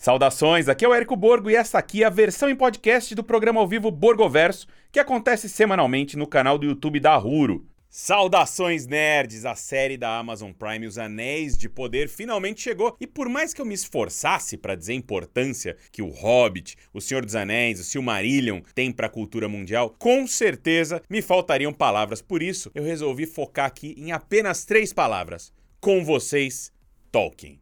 Saudações, 0.00 0.66
aqui 0.66 0.82
é 0.82 0.88
o 0.88 0.94
Érico 0.94 1.14
Borgo 1.14 1.50
e 1.50 1.54
essa 1.54 1.76
aqui 1.76 2.02
é 2.02 2.06
a 2.06 2.08
versão 2.08 2.48
em 2.48 2.56
podcast 2.56 3.14
do 3.14 3.22
programa 3.22 3.60
ao 3.60 3.68
vivo 3.68 3.90
Borgoverso, 3.90 4.66
que 4.90 4.98
acontece 4.98 5.46
semanalmente 5.46 6.16
no 6.16 6.26
canal 6.26 6.56
do 6.56 6.64
YouTube 6.64 6.98
da 6.98 7.14
Ruro. 7.16 7.66
Saudações 7.90 8.86
nerds! 8.86 9.44
A 9.44 9.54
série 9.54 9.98
da 9.98 10.16
Amazon 10.16 10.52
Prime 10.52 10.86
Os 10.86 10.96
Anéis 10.96 11.54
de 11.54 11.68
Poder 11.68 12.08
finalmente 12.08 12.62
chegou 12.62 12.96
e 12.98 13.06
por 13.06 13.28
mais 13.28 13.52
que 13.52 13.60
eu 13.60 13.66
me 13.66 13.74
esforçasse 13.74 14.56
para 14.56 14.74
dizer 14.74 14.92
a 14.92 14.96
importância 14.96 15.76
que 15.92 16.00
o 16.00 16.08
Hobbit, 16.08 16.78
o 16.94 17.00
Senhor 17.02 17.22
dos 17.22 17.34
Anéis, 17.34 17.78
o 17.78 17.84
Silmarillion 17.84 18.62
tem 18.74 18.90
para 18.90 19.06
a 19.06 19.10
cultura 19.10 19.50
mundial, 19.50 19.94
com 19.98 20.26
certeza 20.26 21.02
me 21.10 21.20
faltariam 21.20 21.74
palavras. 21.74 22.22
Por 22.22 22.42
isso, 22.42 22.70
eu 22.74 22.82
resolvi 22.82 23.26
focar 23.26 23.66
aqui 23.66 23.94
em 23.98 24.12
apenas 24.12 24.64
três 24.64 24.94
palavras. 24.94 25.52
Com 25.78 26.02
vocês, 26.02 26.72
Tolkien. 27.12 27.60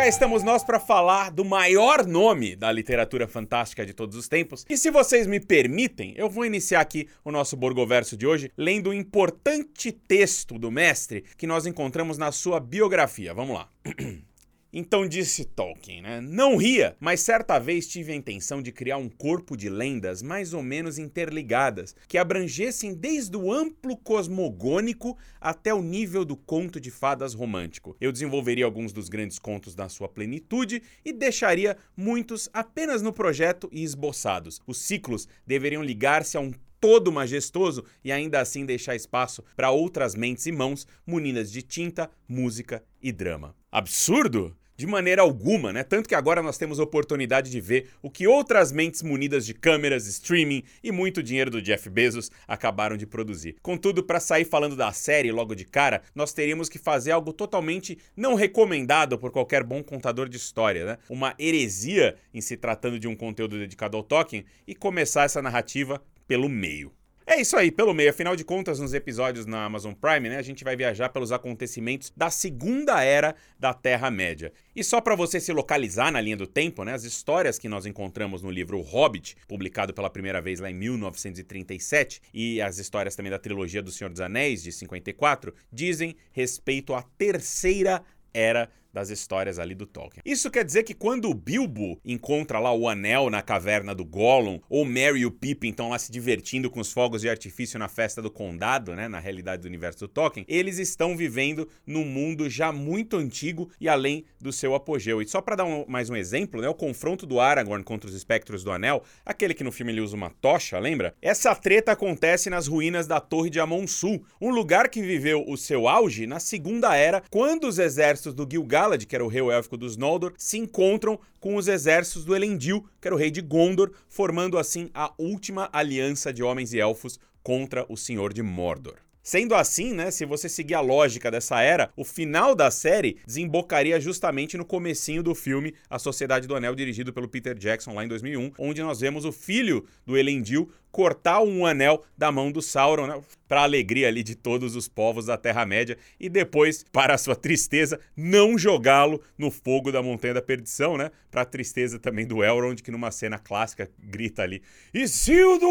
Cá 0.00 0.08
estamos 0.08 0.42
nós 0.42 0.64
para 0.64 0.80
falar 0.80 1.30
do 1.30 1.44
maior 1.44 2.06
nome 2.06 2.56
da 2.56 2.72
literatura 2.72 3.28
fantástica 3.28 3.84
de 3.84 3.92
todos 3.92 4.16
os 4.16 4.28
tempos. 4.28 4.64
E 4.70 4.74
se 4.74 4.90
vocês 4.90 5.26
me 5.26 5.38
permitem, 5.38 6.14
eu 6.16 6.30
vou 6.30 6.46
iniciar 6.46 6.80
aqui 6.80 7.06
o 7.22 7.30
nosso 7.30 7.54
Borgoverso 7.54 8.16
de 8.16 8.26
hoje 8.26 8.50
lendo 8.56 8.88
um 8.88 8.94
importante 8.94 9.92
texto 9.92 10.58
do 10.58 10.70
mestre 10.70 11.24
que 11.36 11.46
nós 11.46 11.66
encontramos 11.66 12.16
na 12.16 12.32
sua 12.32 12.58
biografia. 12.58 13.34
Vamos 13.34 13.56
lá. 13.56 13.68
Então 14.72 15.06
disse 15.06 15.44
Tolkien, 15.44 16.00
né? 16.00 16.20
Não 16.20 16.56
ria, 16.56 16.96
mas 17.00 17.20
certa 17.20 17.58
vez 17.58 17.88
tive 17.88 18.12
a 18.12 18.14
intenção 18.14 18.62
de 18.62 18.70
criar 18.70 18.98
um 18.98 19.08
corpo 19.08 19.56
de 19.56 19.68
lendas 19.68 20.22
mais 20.22 20.54
ou 20.54 20.62
menos 20.62 20.96
interligadas, 20.96 21.94
que 22.06 22.16
abrangessem 22.16 22.94
desde 22.94 23.36
o 23.36 23.52
amplo 23.52 23.96
cosmogônico 23.96 25.18
até 25.40 25.74
o 25.74 25.82
nível 25.82 26.24
do 26.24 26.36
conto 26.36 26.80
de 26.80 26.90
fadas 26.90 27.34
romântico. 27.34 27.96
Eu 28.00 28.12
desenvolveria 28.12 28.64
alguns 28.64 28.92
dos 28.92 29.08
grandes 29.08 29.40
contos 29.40 29.74
na 29.74 29.88
sua 29.88 30.08
plenitude 30.08 30.82
e 31.04 31.12
deixaria 31.12 31.76
muitos 31.96 32.48
apenas 32.52 33.02
no 33.02 33.12
projeto 33.12 33.68
e 33.72 33.82
esboçados. 33.82 34.60
Os 34.66 34.78
ciclos 34.78 35.26
deveriam 35.44 35.82
ligar-se 35.82 36.36
a 36.36 36.40
um 36.40 36.52
todo 36.80 37.12
majestoso 37.12 37.84
e 38.02 38.10
ainda 38.10 38.40
assim 38.40 38.64
deixar 38.64 38.94
espaço 38.94 39.44
para 39.54 39.70
outras 39.70 40.14
mentes 40.14 40.46
e 40.46 40.52
mãos 40.52 40.86
munidas 41.06 41.52
de 41.52 41.60
tinta, 41.60 42.10
música 42.26 42.82
e 43.02 43.12
drama. 43.12 43.54
Absurdo? 43.70 44.56
De 44.80 44.86
maneira 44.86 45.20
alguma, 45.20 45.74
né? 45.74 45.84
Tanto 45.84 46.08
que 46.08 46.14
agora 46.14 46.42
nós 46.42 46.56
temos 46.56 46.80
a 46.80 46.82
oportunidade 46.82 47.50
de 47.50 47.60
ver 47.60 47.90
o 48.00 48.10
que 48.10 48.26
outras 48.26 48.72
mentes 48.72 49.02
munidas 49.02 49.44
de 49.44 49.52
câmeras, 49.52 50.06
streaming 50.06 50.62
e 50.82 50.90
muito 50.90 51.22
dinheiro 51.22 51.50
do 51.50 51.60
Jeff 51.60 51.90
Bezos 51.90 52.30
acabaram 52.48 52.96
de 52.96 53.06
produzir. 53.06 53.56
Contudo, 53.60 54.02
para 54.02 54.18
sair 54.18 54.46
falando 54.46 54.74
da 54.74 54.90
série 54.90 55.30
logo 55.30 55.54
de 55.54 55.66
cara, 55.66 56.00
nós 56.14 56.32
teríamos 56.32 56.70
que 56.70 56.78
fazer 56.78 57.10
algo 57.10 57.30
totalmente 57.30 57.98
não 58.16 58.34
recomendado 58.34 59.18
por 59.18 59.30
qualquer 59.30 59.62
bom 59.62 59.82
contador 59.82 60.30
de 60.30 60.38
história, 60.38 60.86
né? 60.86 60.98
Uma 61.10 61.34
heresia 61.38 62.16
em 62.32 62.40
se 62.40 62.56
tratando 62.56 62.98
de 62.98 63.06
um 63.06 63.14
conteúdo 63.14 63.58
dedicado 63.58 63.98
ao 63.98 64.02
Tolkien 64.02 64.46
e 64.66 64.74
começar 64.74 65.24
essa 65.24 65.42
narrativa 65.42 66.02
pelo 66.26 66.48
meio. 66.48 66.90
É 67.26 67.40
isso 67.40 67.56
aí, 67.56 67.70
pelo 67.70 67.94
meio. 67.94 68.10
Afinal 68.10 68.34
de 68.34 68.44
contas, 68.44 68.80
nos 68.80 68.92
episódios 68.92 69.46
na 69.46 69.64
Amazon 69.64 69.92
Prime, 69.92 70.28
né, 70.28 70.36
a 70.38 70.42
gente 70.42 70.64
vai 70.64 70.74
viajar 70.74 71.10
pelos 71.10 71.30
acontecimentos 71.30 72.12
da 72.16 72.30
Segunda 72.30 73.02
Era 73.04 73.36
da 73.58 73.72
Terra-média. 73.72 74.52
E 74.74 74.82
só 74.82 75.00
para 75.00 75.14
você 75.14 75.38
se 75.38 75.52
localizar 75.52 76.10
na 76.10 76.20
linha 76.20 76.36
do 76.36 76.46
tempo, 76.46 76.82
né, 76.82 76.92
as 76.92 77.04
histórias 77.04 77.58
que 77.58 77.68
nós 77.68 77.86
encontramos 77.86 78.42
no 78.42 78.50
livro 78.50 78.78
O 78.78 78.82
Hobbit, 78.82 79.36
publicado 79.46 79.94
pela 79.94 80.10
primeira 80.10 80.40
vez 80.40 80.58
lá 80.58 80.70
em 80.70 80.74
1937, 80.74 82.20
e 82.34 82.60
as 82.60 82.78
histórias 82.78 83.14
também 83.14 83.30
da 83.30 83.38
trilogia 83.38 83.82
do 83.82 83.92
Senhor 83.92 84.10
dos 84.10 84.20
Anéis, 84.20 84.62
de 84.62 84.72
54, 84.72 85.54
dizem 85.72 86.16
respeito 86.32 86.94
à 86.94 87.02
Terceira 87.02 88.02
Era 88.32 88.68
das 88.92 89.10
histórias 89.10 89.58
ali 89.58 89.74
do 89.74 89.86
Tolkien. 89.86 90.22
Isso 90.24 90.50
quer 90.50 90.64
dizer 90.64 90.82
que 90.82 90.94
quando 90.94 91.30
o 91.30 91.34
Bilbo 91.34 92.00
encontra 92.04 92.58
lá 92.58 92.72
o 92.72 92.88
anel 92.88 93.30
na 93.30 93.42
caverna 93.42 93.94
do 93.94 94.04
Gollum, 94.04 94.60
ou 94.68 94.84
Merry 94.84 95.20
e 95.20 95.26
o 95.26 95.30
Pippin 95.30 95.70
estão 95.70 95.90
lá 95.90 95.98
se 95.98 96.10
divertindo 96.10 96.70
com 96.70 96.80
os 96.80 96.92
fogos 96.92 97.22
de 97.22 97.28
artifício 97.28 97.78
na 97.78 97.88
festa 97.88 98.20
do 98.20 98.30
condado, 98.30 98.94
né, 98.94 99.08
na 99.08 99.18
realidade 99.18 99.62
do 99.62 99.68
universo 99.68 100.00
do 100.00 100.08
Tolkien, 100.08 100.44
eles 100.48 100.78
estão 100.78 101.16
vivendo 101.16 101.68
num 101.86 102.04
mundo 102.04 102.48
já 102.48 102.72
muito 102.72 103.16
antigo 103.16 103.70
e 103.80 103.88
além 103.88 104.24
do 104.40 104.52
seu 104.52 104.74
apogeu. 104.74 105.22
E 105.22 105.28
só 105.28 105.40
para 105.40 105.56
dar 105.56 105.64
um, 105.64 105.84
mais 105.86 106.10
um 106.10 106.16
exemplo, 106.16 106.60
né, 106.60 106.68
o 106.68 106.74
confronto 106.74 107.26
do 107.26 107.40
Aragorn 107.40 107.84
contra 107.84 108.08
os 108.08 108.16
espectros 108.16 108.64
do 108.64 108.72
anel, 108.72 109.02
aquele 109.24 109.54
que 109.54 109.64
no 109.64 109.72
filme 109.72 109.92
ele 109.92 110.00
usa 110.00 110.16
uma 110.16 110.30
tocha, 110.30 110.78
lembra? 110.78 111.14
Essa 111.22 111.54
treta 111.54 111.92
acontece 111.92 112.50
nas 112.50 112.66
ruínas 112.66 113.06
da 113.06 113.20
Torre 113.20 113.50
de 113.50 113.60
Amon-Sul, 113.60 114.24
um 114.40 114.50
lugar 114.50 114.88
que 114.88 115.02
viveu 115.02 115.44
o 115.46 115.56
seu 115.56 115.88
auge 115.88 116.26
na 116.26 116.40
Segunda 116.40 116.96
Era, 116.96 117.22
quando 117.30 117.64
os 117.64 117.78
exércitos 117.78 118.34
do 118.34 118.46
Gil-galad 118.50 118.79
Galad, 118.80 119.04
que 119.04 119.14
era 119.14 119.22
o 119.22 119.28
rei 119.28 119.42
élfico 119.42 119.76
dos 119.76 119.98
Noldor, 119.98 120.32
se 120.38 120.56
encontram 120.56 121.20
com 121.38 121.56
os 121.56 121.68
exércitos 121.68 122.24
do 122.24 122.34
Elendil, 122.34 122.86
que 122.98 123.06
era 123.06 123.14
o 123.14 123.18
rei 123.18 123.30
de 123.30 123.42
Gondor, 123.42 123.92
formando 124.08 124.56
assim 124.56 124.88
a 124.94 125.12
última 125.18 125.68
aliança 125.70 126.32
de 126.32 126.42
homens 126.42 126.72
e 126.72 126.80
elfos 126.80 127.20
contra 127.42 127.84
o 127.90 127.96
Senhor 127.96 128.32
de 128.32 128.42
Mordor. 128.42 128.96
Sendo 129.22 129.54
assim, 129.54 129.92
né, 129.92 130.10
se 130.10 130.24
você 130.24 130.48
seguir 130.48 130.74
a 130.74 130.80
lógica 130.80 131.30
dessa 131.30 131.60
era, 131.60 131.90
o 131.94 132.04
final 132.04 132.54
da 132.54 132.70
série 132.70 133.18
desembocaria 133.26 134.00
justamente 134.00 134.56
no 134.56 134.64
comecinho 134.64 135.22
do 135.22 135.34
filme 135.34 135.74
A 135.90 135.98
Sociedade 135.98 136.48
do 136.48 136.56
Anel, 136.56 136.74
dirigido 136.74 137.12
pelo 137.12 137.28
Peter 137.28 137.54
Jackson 137.54 137.92
lá 137.92 138.02
em 138.02 138.08
2001, 138.08 138.52
onde 138.58 138.82
nós 138.82 139.00
vemos 139.00 139.26
o 139.26 139.30
filho 139.30 139.84
do 140.06 140.16
Elendil 140.16 140.72
cortar 140.90 141.42
um 141.42 141.64
anel 141.64 142.04
da 142.16 142.30
mão 142.32 142.50
do 142.50 142.60
Sauron, 142.60 143.06
né? 143.06 143.20
para 143.50 143.62
alegria 143.62 144.06
ali 144.06 144.22
de 144.22 144.36
todos 144.36 144.76
os 144.76 144.86
povos 144.86 145.26
da 145.26 145.36
Terra-média 145.36 145.98
e 146.20 146.28
depois, 146.28 146.84
para 146.92 147.18
sua 147.18 147.34
tristeza, 147.34 147.98
não 148.16 148.56
jogá-lo 148.56 149.20
no 149.36 149.50
fogo 149.50 149.90
da 149.90 150.00
Montanha 150.00 150.34
da 150.34 150.42
Perdição, 150.42 150.96
né? 150.96 151.10
Para 151.32 151.44
tristeza 151.44 151.98
também 151.98 152.24
do 152.24 152.44
Elrond, 152.44 152.80
que 152.80 152.92
numa 152.92 153.10
cena 153.10 153.40
clássica 153.40 153.90
grita 153.98 154.42
ali: 154.42 154.62
Isildur! 154.94 155.64